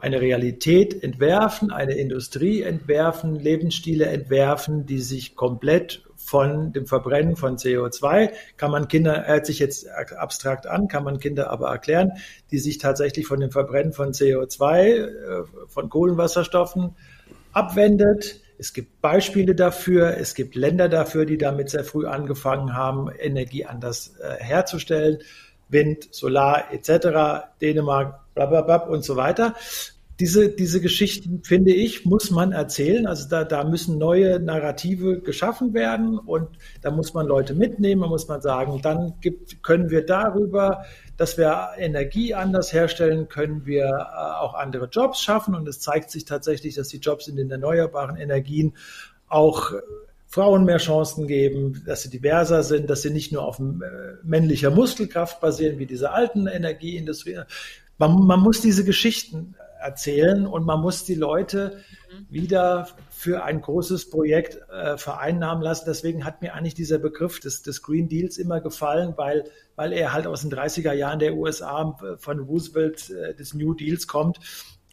[0.00, 7.56] eine Realität entwerfen, eine Industrie entwerfen, Lebensstile entwerfen, die sich komplett von dem Verbrennen von
[7.56, 12.12] CO2, kann man Kinder, hört sich jetzt abstrakt an, kann man Kinder aber erklären,
[12.50, 15.08] die sich tatsächlich von dem Verbrennen von CO2, äh,
[15.68, 16.94] von Kohlenwasserstoffen
[17.52, 18.40] abwendet.
[18.58, 23.64] Es gibt Beispiele dafür, es gibt Länder dafür, die damit sehr früh angefangen haben, Energie
[23.64, 25.18] anders äh, herzustellen.
[25.70, 29.54] Wind, Solar etc., Dänemark, blablabla und so weiter.
[30.20, 33.06] Diese, diese Geschichten, finde ich, muss man erzählen.
[33.06, 36.48] Also da, da müssen neue Narrative geschaffen werden und
[36.82, 38.02] da muss man Leute mitnehmen.
[38.02, 40.84] Da muss man sagen, dann gibt, können wir darüber,
[41.16, 45.54] dass wir Energie anders herstellen, können wir äh, auch andere Jobs schaffen.
[45.54, 48.74] Und es zeigt sich tatsächlich, dass die Jobs in den erneuerbaren Energien
[49.28, 49.72] auch
[50.30, 53.62] Frauen mehr Chancen geben, dass sie diverser sind, dass sie nicht nur auf äh,
[54.22, 57.38] männlicher Muskelkraft basieren wie diese alten Energieindustrie,
[57.98, 62.26] man, man muss diese Geschichten erzählen und man muss die Leute mhm.
[62.30, 65.84] wieder für ein großes Projekt äh, vereinnahmen lassen.
[65.86, 69.44] Deswegen hat mir eigentlich dieser Begriff des, des Green Deals immer gefallen, weil,
[69.76, 73.74] weil er halt aus den 30er Jahren der USA äh, von Roosevelt äh, des New
[73.74, 74.38] Deals kommt.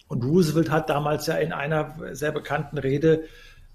[0.07, 3.23] Und Roosevelt hat damals ja in einer sehr bekannten Rede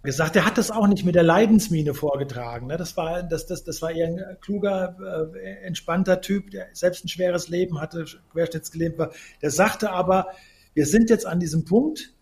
[0.02, 2.68] gesagt, er hat das auch nicht mit der Leidensmine vorgetragen.
[2.68, 2.76] Ne?
[2.76, 4.96] Das, war, das, das, das war eher ein kluger,
[5.34, 9.10] äh, entspannter Typ, der selbst ein schweres Leben hatte, querschnittsgelähmt war.
[9.42, 10.28] Der sagte aber,
[10.74, 12.14] wir sind jetzt an diesem Punkt,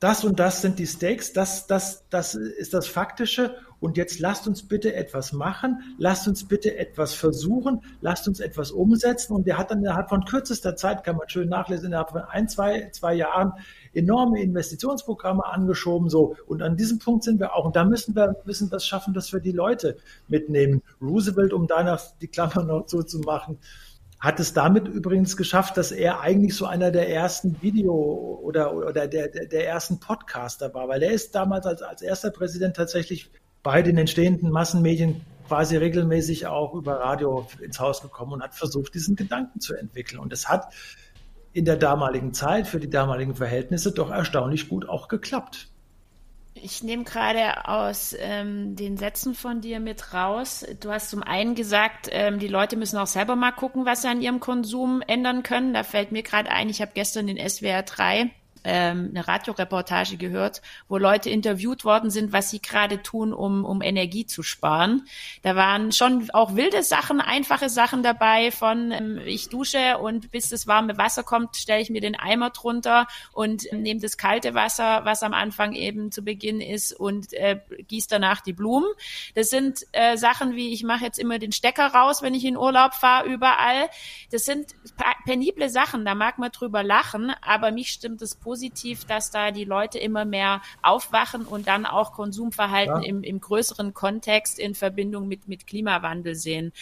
[0.00, 4.46] das und das sind die Stakes, das, das, das ist das Faktische und jetzt lasst
[4.46, 9.56] uns bitte etwas machen, lasst uns bitte etwas versuchen, lasst uns etwas umsetzen und der
[9.56, 13.14] hat dann innerhalb von kürzester Zeit, kann man schön nachlesen, innerhalb von ein, zwei, zwei
[13.14, 13.52] Jahren
[13.94, 16.36] enorme Investitionsprogramme angeschoben, so.
[16.46, 17.64] Und an diesem Punkt sind wir auch.
[17.64, 19.96] Und da müssen wir, müssen wir schaffen, dass wir die Leute
[20.28, 20.82] mitnehmen.
[21.00, 23.58] Roosevelt, um danach die Klammer noch zuzumachen,
[24.24, 28.92] hat es damit übrigens geschafft, dass er eigentlich so einer der ersten Video- oder, oder
[29.06, 33.30] der, der, der ersten Podcaster war, weil er ist damals als, als erster Präsident tatsächlich
[33.62, 38.94] bei den entstehenden Massenmedien quasi regelmäßig auch über Radio ins Haus gekommen und hat versucht,
[38.94, 40.18] diesen Gedanken zu entwickeln.
[40.18, 40.72] Und es hat
[41.54, 45.68] in der damaligen Zeit für die damaligen Verhältnisse doch erstaunlich gut auch geklappt.
[46.54, 50.64] Ich nehme gerade aus ähm, den Sätzen von dir mit raus.
[50.80, 54.08] Du hast zum einen gesagt, ähm, die Leute müssen auch selber mal gucken, was sie
[54.08, 55.74] an ihrem Konsum ändern können.
[55.74, 58.30] Da fällt mir gerade ein, ich habe gestern den SWR 3
[58.64, 63.82] ähm, eine Radioreportage gehört, wo Leute interviewt worden sind, was sie gerade tun, um, um
[63.82, 65.06] Energie zu sparen.
[65.42, 70.48] Da waren schon auch wilde Sachen, einfache Sachen dabei von ähm, ich dusche und bis
[70.48, 74.54] das warme Wasser kommt, stelle ich mir den Eimer drunter und ähm, nehme das kalte
[74.54, 78.88] Wasser, was am Anfang eben zu Beginn ist und äh, gieße danach die Blumen.
[79.34, 82.56] Das sind äh, Sachen wie ich mache jetzt immer den Stecker raus, wenn ich in
[82.56, 83.88] Urlaub fahre, überall.
[84.30, 84.74] Das sind
[85.24, 88.53] penible Sachen, da mag man drüber lachen, aber mich stimmt es positiv,
[89.06, 93.08] dass da die Leute immer mehr aufwachen und dann auch Konsumverhalten ja.
[93.08, 96.72] im, im größeren Kontext in Verbindung mit, mit Klimawandel sehen.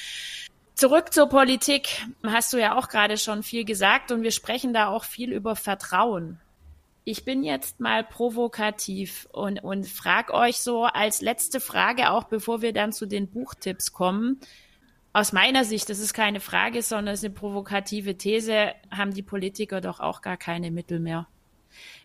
[0.75, 2.07] Zurück zur Politik.
[2.27, 5.55] Hast du ja auch gerade schon viel gesagt und wir sprechen da auch viel über
[5.55, 6.41] Vertrauen.
[7.05, 12.63] Ich bin jetzt mal provokativ und, und frag euch so als letzte Frage, auch bevor
[12.63, 14.41] wir dann zu den Buchtipps kommen.
[15.13, 19.23] Aus meiner Sicht, das ist keine Frage, sondern es ist eine provokative These, haben die
[19.23, 21.27] Politiker doch auch gar keine Mittel mehr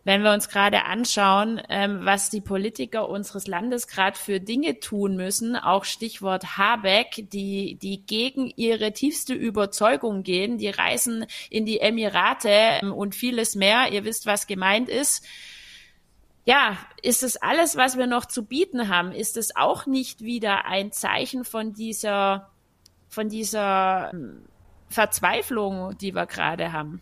[0.03, 5.17] wenn wir uns gerade anschauen, ähm, was die Politiker unseres Landes gerade für Dinge tun
[5.17, 11.82] müssen, auch Stichwort Habeck, die, die gegen ihre tiefste Überzeugung gehen, die reisen in die
[11.82, 13.91] Emirate ähm, und vieles mehr.
[13.91, 15.25] Ihr wisst, was gemeint ist.
[16.45, 19.12] Ja, ist es alles, was wir noch zu bieten haben?
[19.12, 22.49] Ist es auch nicht wieder ein Zeichen von dieser,
[23.10, 24.45] von dieser ähm,
[24.88, 27.01] Verzweiflung, die wir gerade haben?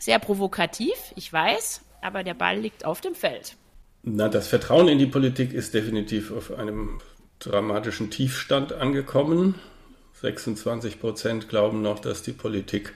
[0.00, 3.56] Sehr provokativ, ich weiß, aber der Ball liegt auf dem Feld.
[4.02, 7.00] Na, das Vertrauen in die Politik ist definitiv auf einem
[7.38, 9.56] dramatischen Tiefstand angekommen.
[10.22, 12.94] 26 Prozent glauben noch, dass die Politik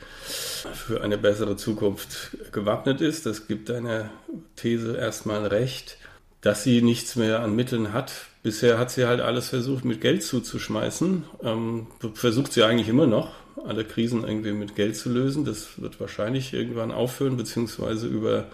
[0.73, 3.27] für eine bessere Zukunft gewappnet ist.
[3.27, 4.11] Das gibt deiner
[4.57, 5.99] These erstmal recht,
[6.45, 8.13] dass sie nichts mehr an Mitteln hat.
[8.43, 11.25] Bisher hat sie halt alles versucht, mit Geld zuzuschmeißen.
[11.43, 13.31] Ähm, versucht sie eigentlich immer noch,
[13.67, 15.47] alle Krisen irgendwie mit Geld zu lösen.
[15.47, 18.49] Das wird wahrscheinlich irgendwann aufhören, beziehungsweise über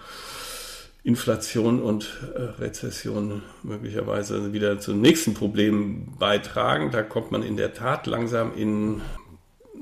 [1.03, 6.92] Inflation und äh, Rezession möglicherweise wieder zu nächsten Problemen beitragen.
[6.92, 9.00] Da kommt man in der Tat langsam in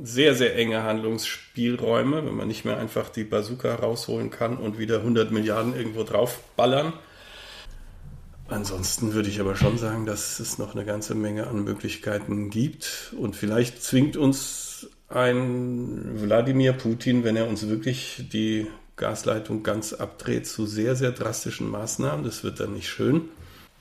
[0.03, 5.01] sehr, sehr enge Handlungsspielräume, wenn man nicht mehr einfach die Bazooka rausholen kann und wieder
[5.01, 6.95] 100 Milliarden irgendwo draufballern.
[8.49, 13.13] Ansonsten würde ich aber schon sagen, dass es noch eine ganze Menge an Möglichkeiten gibt
[13.19, 20.47] und vielleicht zwingt uns ein Wladimir Putin, wenn er uns wirklich die Gasleitung ganz abdreht
[20.47, 22.25] zu sehr, sehr drastischen Maßnahmen.
[22.25, 23.29] Das wird dann nicht schön.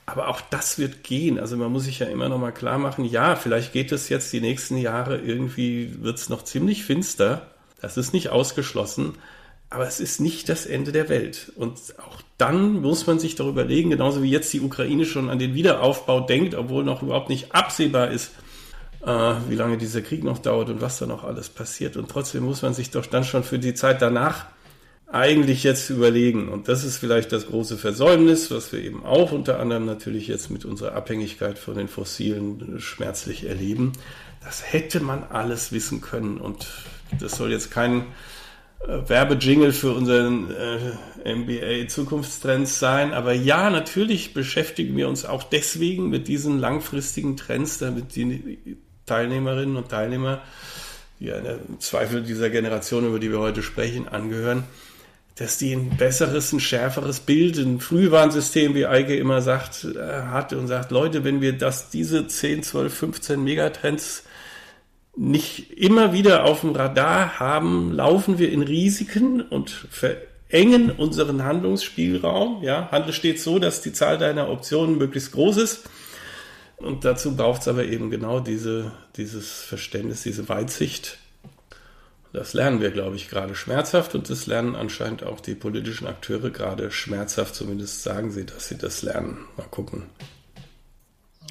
[0.05, 1.39] Aber auch das wird gehen.
[1.39, 4.31] Also man muss sich ja immer noch mal klar machen, ja, vielleicht geht es jetzt
[4.31, 7.47] die nächsten Jahre irgendwie, wird es noch ziemlich finster.
[7.81, 9.15] Das ist nicht ausgeschlossen.
[9.69, 11.51] Aber es ist nicht das Ende der Welt.
[11.55, 15.39] Und auch dann muss man sich darüber überlegen, genauso wie jetzt die Ukraine schon an
[15.39, 18.31] den Wiederaufbau denkt, obwohl noch überhaupt nicht absehbar ist,
[19.05, 21.97] äh, wie lange dieser Krieg noch dauert und was da noch alles passiert.
[21.97, 24.45] Und trotzdem muss man sich doch dann schon für die Zeit danach
[25.07, 26.49] eigentlich jetzt überlegen.
[26.49, 30.49] Und das ist vielleicht das große Versäumnis, was wir eben auch unter anderem natürlich jetzt
[30.49, 33.93] mit unserer Abhängigkeit von den Fossilen schmerzlich erleben.
[34.43, 36.37] Das hätte man alles wissen können.
[36.37, 36.67] Und
[37.19, 38.05] das soll jetzt kein
[38.85, 43.13] Werbejingle für unseren äh, MBA Zukunftstrends sein.
[43.13, 49.75] Aber ja, natürlich beschäftigen wir uns auch deswegen mit diesen langfristigen Trends, damit die Teilnehmerinnen
[49.75, 50.41] und Teilnehmer,
[51.19, 54.63] die einer Zweifel dieser Generation, über die wir heute sprechen, angehören,
[55.35, 60.53] dass die ein besseres, ein schärferes Bild, ein Frühwarnsystem, wie Eike immer sagt, äh, hat
[60.53, 64.23] und sagt, Leute, wenn wir das, diese 10, 12, 15 Megatrends
[65.17, 72.63] nicht immer wieder auf dem Radar haben, laufen wir in Risiken und verengen unseren Handlungsspielraum.
[72.63, 75.89] Ja, Handel steht so, dass die Zahl deiner Optionen möglichst groß ist.
[76.77, 81.17] Und dazu braucht es aber eben genau diese, dieses Verständnis, diese Weitsicht,
[82.33, 86.51] das lernen wir, glaube ich, gerade schmerzhaft und das lernen anscheinend auch die politischen Akteure
[86.51, 87.55] gerade schmerzhaft.
[87.55, 89.39] Zumindest sagen sie, dass sie das lernen.
[89.57, 90.03] Mal gucken.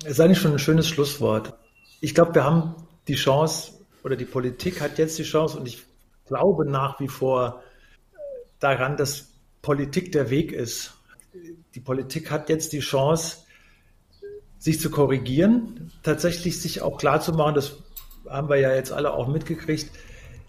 [0.05, 1.55] Es ist eigentlich schon ein schönes Schlusswort.
[2.00, 2.76] Ich glaube, wir haben
[3.09, 3.73] die Chance
[4.05, 5.85] oder die Politik hat jetzt die Chance und ich
[6.27, 7.62] glaube nach wie vor
[8.59, 9.29] daran, dass
[9.62, 10.95] Politik der Weg ist.
[11.75, 13.38] Die Politik hat jetzt die Chance,
[14.59, 17.77] sich zu korrigieren, tatsächlich sich auch klar zu machen, das
[18.29, 19.90] haben wir ja jetzt alle auch mitgekriegt,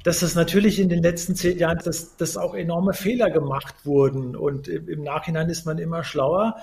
[0.03, 4.35] dass das natürlich in den letzten zehn Jahren, dass, dass auch enorme Fehler gemacht wurden.
[4.35, 6.55] Und im, im Nachhinein ist man immer schlauer.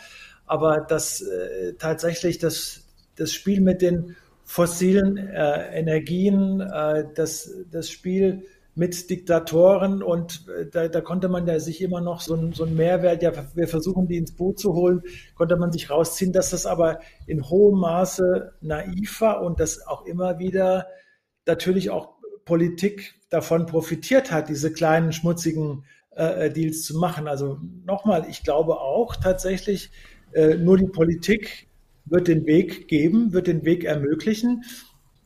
[0.47, 2.85] Aber dass äh, tatsächlich das,
[3.17, 10.67] das Spiel mit den fossilen äh, Energien, äh, das, das Spiel mit Diktatoren und äh,
[10.67, 13.69] da, da konnte man ja sich immer noch so, ein, so einen Mehrwert, ja, wir
[13.69, 15.03] versuchen die ins Boot zu holen,
[15.35, 20.05] konnte man sich rausziehen, dass das aber in hohem Maße naiv war und das auch
[20.07, 20.87] immer wieder
[21.47, 22.15] natürlich auch
[22.45, 27.29] Politik davon profitiert hat, diese kleinen schmutzigen äh, Deals zu machen.
[27.29, 29.91] Also nochmal, ich glaube auch tatsächlich,
[30.33, 31.69] äh, nur die Politik
[32.07, 34.65] wird den Weg geben, wird den Weg ermöglichen.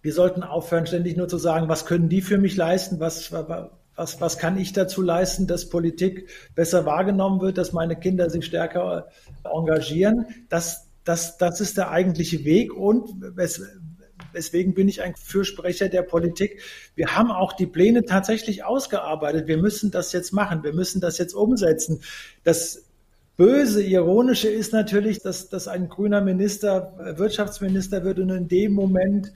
[0.02, 4.20] Wir sollten aufhören, ständig nur zu sagen, was können die für mich leisten, was, was,
[4.20, 9.08] was kann ich dazu leisten, dass Politik besser wahrgenommen wird, dass meine Kinder sich stärker
[9.44, 10.26] engagieren.
[10.48, 13.60] Das, das, das ist der eigentliche Weg und wes,
[14.32, 16.60] weswegen bin ich ein Fürsprecher der Politik.
[16.94, 19.48] Wir haben auch die Pläne tatsächlich ausgearbeitet.
[19.48, 20.62] Wir müssen das jetzt machen.
[20.62, 22.02] Wir müssen das jetzt umsetzen.
[22.44, 22.87] Das
[23.38, 29.32] Böse, Ironische ist natürlich, dass, dass ein grüner Minister Wirtschaftsminister wird und in dem Moment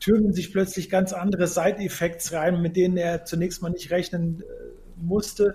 [0.00, 4.44] türmen sich plötzlich ganz andere Side-Effects rein, mit denen er zunächst mal nicht rechnen äh,
[4.96, 5.54] musste.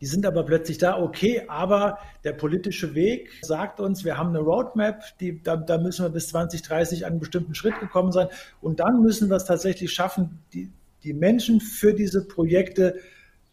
[0.00, 4.38] Die sind aber plötzlich da, okay, aber der politische Weg sagt uns, wir haben eine
[4.38, 8.28] Roadmap, die, da, da müssen wir bis 2030 an einen bestimmten Schritt gekommen sein.
[8.62, 10.70] Und dann müssen wir es tatsächlich schaffen, die,
[11.04, 12.94] die Menschen für diese Projekte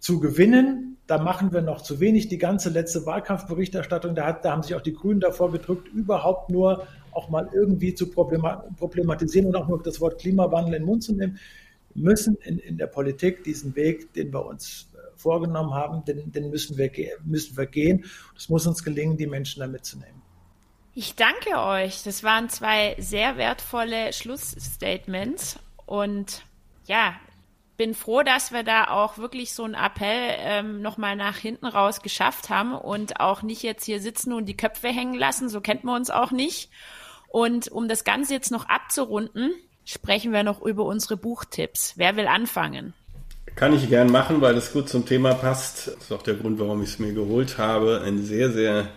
[0.05, 0.97] zu gewinnen.
[1.07, 2.27] Da machen wir noch zu wenig.
[2.27, 6.51] Die ganze letzte Wahlkampfberichterstattung, da, hat, da haben sich auch die Grünen davor gedrückt, überhaupt
[6.51, 11.03] nur auch mal irgendwie zu problematisieren und auch nur das Wort Klimawandel in den Mund
[11.03, 11.39] zu nehmen.
[11.95, 16.31] Wir müssen in, in der Politik diesen Weg, den wir uns äh, vorgenommen haben, den,
[16.31, 16.91] den müssen, wir,
[17.23, 18.05] müssen wir gehen.
[18.37, 20.21] Es muss uns gelingen, die Menschen da mitzunehmen.
[20.93, 22.03] Ich danke euch.
[22.03, 25.57] Das waren zwei sehr wertvolle Schlussstatements.
[25.87, 26.45] Und
[26.85, 27.15] ja,
[27.77, 32.01] bin froh, dass wir da auch wirklich so einen Appell ähm, nochmal nach hinten raus
[32.01, 35.49] geschafft haben und auch nicht jetzt hier sitzen und die Köpfe hängen lassen.
[35.49, 36.69] So kennt man uns auch nicht.
[37.27, 39.53] Und um das Ganze jetzt noch abzurunden,
[39.83, 41.93] sprechen wir noch über unsere Buchtipps.
[41.97, 42.93] Wer will anfangen?
[43.55, 45.87] Kann ich gern machen, weil es gut zum Thema passt.
[45.87, 48.01] Das ist auch der Grund, warum ich es mir geholt habe.
[48.05, 48.89] Ein sehr, sehr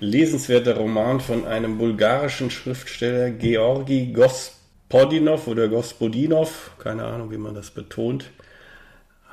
[0.00, 4.55] lesenswerter Roman von einem bulgarischen Schriftsteller, Georgi Gos
[4.88, 8.30] Podinov oder Gospodinov, keine Ahnung, wie man das betont,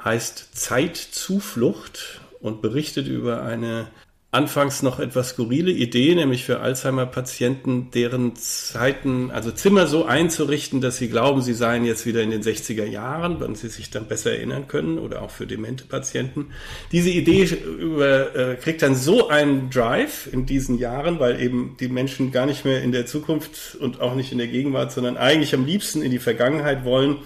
[0.04, 3.88] heißt Zeitzuflucht und berichtet über eine
[4.34, 10.98] anfangs noch etwas skurrile Idee, nämlich für Alzheimer-Patienten deren Zeiten, also Zimmer so einzurichten, dass
[10.98, 14.32] sie glauben, sie seien jetzt wieder in den 60er Jahren, wann sie sich dann besser
[14.32, 16.48] erinnern können oder auch für demente Patienten.
[16.92, 21.88] Diese Idee über, äh, kriegt dann so einen Drive in diesen Jahren, weil eben die
[21.88, 25.54] Menschen gar nicht mehr in der Zukunft und auch nicht in der Gegenwart, sondern eigentlich
[25.54, 27.18] am liebsten in die Vergangenheit wollen,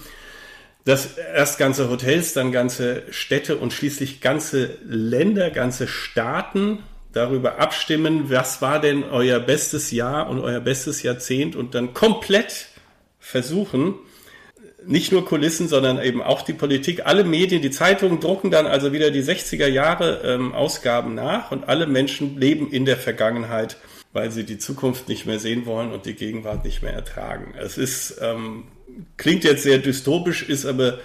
[0.84, 6.80] dass erst ganze Hotels, dann ganze Städte und schließlich ganze Länder, ganze Staaten
[7.12, 12.68] darüber abstimmen, was war denn euer bestes Jahr und euer bestes Jahrzehnt und dann komplett
[13.18, 13.94] versuchen,
[14.86, 18.92] nicht nur Kulissen, sondern eben auch die Politik, alle Medien, die Zeitungen drucken dann also
[18.92, 23.76] wieder die 60er Jahre ähm, Ausgaben nach und alle Menschen leben in der Vergangenheit,
[24.12, 27.54] weil sie die Zukunft nicht mehr sehen wollen und die Gegenwart nicht mehr ertragen.
[27.58, 28.64] Es ist, ähm,
[29.16, 30.98] klingt jetzt sehr dystopisch, ist aber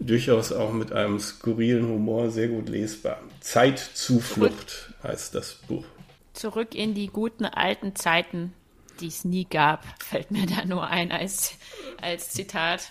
[0.00, 3.20] durchaus auch mit einem skurrilen Humor sehr gut lesbar.
[3.40, 5.84] Zeitzuflucht heißt das Buch.
[6.32, 8.52] Zurück in die guten alten Zeiten,
[9.00, 11.54] die es nie gab, fällt mir da nur ein als,
[12.00, 12.90] als Zitat.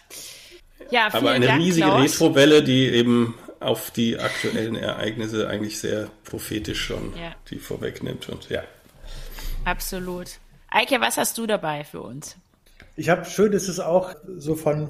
[0.92, 2.02] Ja, Aber eine Dank, riesige Klaus.
[2.02, 7.34] Retrowelle, die eben auf die aktuellen Ereignisse eigentlich sehr prophetisch schon ja.
[7.50, 8.64] die vorwegnimmt und ja.
[9.64, 10.28] Absolut.
[10.70, 12.36] Eike, was hast du dabei für uns?
[12.96, 14.90] Ich habe schön, ist es auch so von,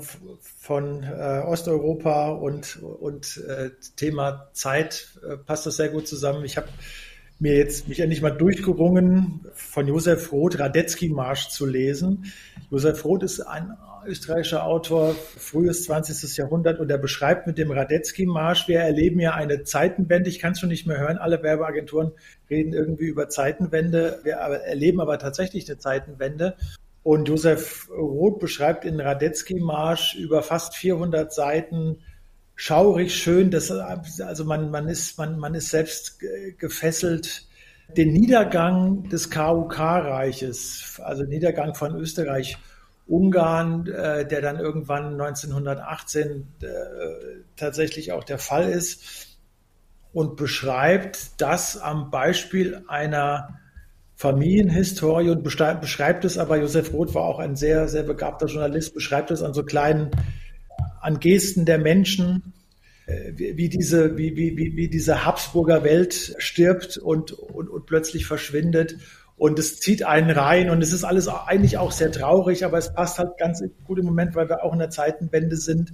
[0.59, 6.43] von äh, Osteuropa und, und äh, Thema Zeit äh, passt das sehr gut zusammen.
[6.43, 6.67] Ich habe
[7.39, 12.25] mir jetzt mich endlich mal durchgerungen, von Josef Roth Radetzky-Marsch zu lesen.
[12.69, 13.71] Josef Roth ist ein
[14.05, 16.35] österreichischer Autor, frühes 20.
[16.35, 20.29] Jahrhundert, und er beschreibt mit dem Radetzky-Marsch, wir erleben ja eine Zeitenwende.
[20.29, 21.17] Ich kann es schon nicht mehr hören.
[21.17, 22.11] Alle Werbeagenturen
[22.49, 24.19] reden irgendwie über Zeitenwende.
[24.23, 26.57] Wir erleben aber tatsächlich eine Zeitenwende.
[27.03, 31.97] Und Josef Roth beschreibt in Radetzky-Marsch über fast 400 Seiten
[32.55, 36.19] schaurig schön, dass, also man, man, ist, man, man ist selbst
[36.57, 37.45] gefesselt,
[37.97, 42.57] den Niedergang des KUK-Reiches, also Niedergang von Österreich,
[43.05, 46.65] Ungarn, äh, der dann irgendwann 1918 äh,
[47.57, 49.37] tatsächlich auch der Fall ist
[50.13, 53.59] und beschreibt das am Beispiel einer
[54.15, 59.31] Familienhistorie und beschreibt es aber, Josef Roth war auch ein sehr, sehr begabter Journalist, beschreibt
[59.31, 60.11] es an so kleinen,
[61.01, 62.53] an Gesten der Menschen,
[63.05, 68.25] äh, wie, wie diese, wie, wie, wie diese Habsburger Welt stirbt und, und, und plötzlich
[68.25, 68.97] verschwindet.
[69.35, 72.93] Und es zieht einen rein und es ist alles eigentlich auch sehr traurig, aber es
[72.93, 75.91] passt halt ganz gut im Moment, weil wir auch in der Zeitenwende sind.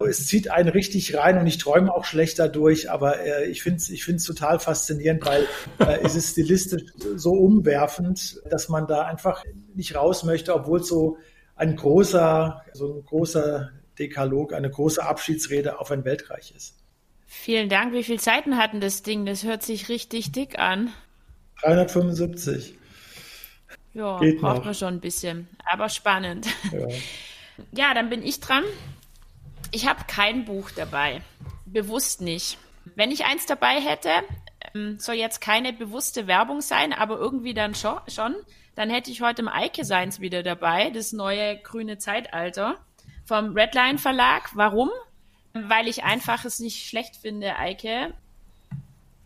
[0.00, 3.78] Es zieht einen richtig rein und ich träume auch schlecht dadurch, aber äh, ich finde
[3.78, 5.46] es ich find's total faszinierend, weil
[5.80, 6.82] äh, es ist stilistisch
[7.16, 9.42] so umwerfend, dass man da einfach
[9.74, 11.18] nicht raus möchte, obwohl so
[11.56, 16.76] ein großer, so ein großer Dekalog, eine große Abschiedsrede auf ein Weltreich ist.
[17.26, 17.92] Vielen Dank.
[17.92, 19.26] Wie viele Seiten hatten das Ding?
[19.26, 20.90] Das hört sich richtig dick an.
[21.62, 22.74] 375.
[23.94, 24.64] Ja, Geht braucht noch.
[24.66, 26.46] man schon ein bisschen, aber spannend.
[26.72, 26.86] Ja.
[27.72, 28.62] ja, dann bin ich dran.
[29.70, 31.22] Ich habe kein Buch dabei.
[31.66, 32.58] Bewusst nicht.
[32.94, 34.10] Wenn ich eins dabei hätte,
[34.74, 38.34] ähm, soll jetzt keine bewusste Werbung sein, aber irgendwie dann schon,
[38.74, 42.78] dann hätte ich heute im Eike Seins wieder dabei, das neue grüne Zeitalter
[43.24, 44.50] vom Redline Verlag.
[44.54, 44.90] Warum?
[45.52, 48.14] Weil ich einfach es nicht schlecht finde, Eike.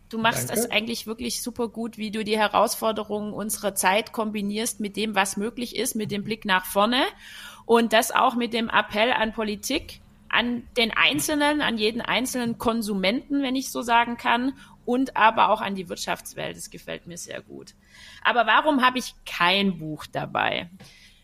[0.09, 0.61] Du machst Danke.
[0.61, 5.36] es eigentlich wirklich super gut, wie du die Herausforderungen unserer Zeit kombinierst mit dem, was
[5.36, 7.05] möglich ist, mit dem Blick nach vorne
[7.64, 10.01] und das auch mit dem Appell an Politik,
[10.33, 14.55] an den Einzelnen, an jeden einzelnen Konsumenten, wenn ich so sagen kann,
[14.85, 16.57] und aber auch an die Wirtschaftswelt.
[16.57, 17.74] Das gefällt mir sehr gut.
[18.24, 20.70] Aber warum habe ich kein Buch dabei?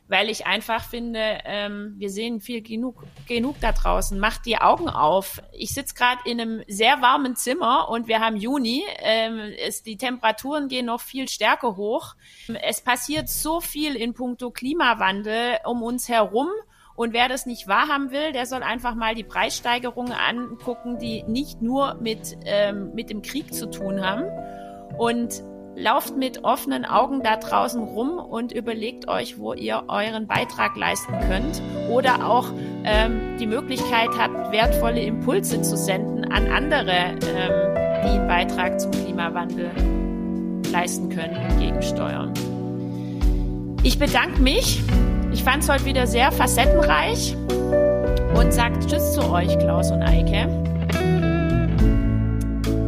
[0.06, 4.18] Weil ich einfach finde, ähm, wir sehen viel genug, genug da draußen.
[4.18, 5.42] Macht die Augen auf.
[5.52, 8.84] Ich sitze gerade in einem sehr warmen Zimmer und wir haben Juni.
[9.00, 12.14] Ähm, es, die Temperaturen gehen noch viel stärker hoch.
[12.62, 16.48] Es passiert so viel in puncto Klimawandel um uns herum.
[16.98, 21.62] Und wer das nicht wahrhaben will, der soll einfach mal die Preissteigerungen angucken, die nicht
[21.62, 24.24] nur mit, ähm, mit dem Krieg zu tun haben.
[24.98, 25.44] Und
[25.76, 31.14] lauft mit offenen Augen da draußen rum und überlegt euch, wo ihr euren Beitrag leisten
[31.28, 32.48] könnt oder auch
[32.82, 38.90] ähm, die Möglichkeit habt, wertvolle Impulse zu senden an andere, ähm, die einen Beitrag zum
[38.90, 39.70] Klimawandel
[40.72, 42.34] leisten können und gegensteuern.
[43.84, 44.82] Ich bedanke mich
[45.32, 47.36] ich fand es heute wieder sehr facettenreich
[48.34, 50.48] und sagt Tschüss zu euch, Klaus und Eike.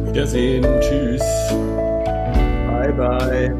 [0.05, 1.23] Wiedersehen, tschüss.
[2.67, 3.55] Bye, bye.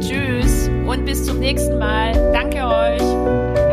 [0.00, 2.12] Tschüss und bis zum nächsten Mal.
[2.32, 3.65] Danke euch.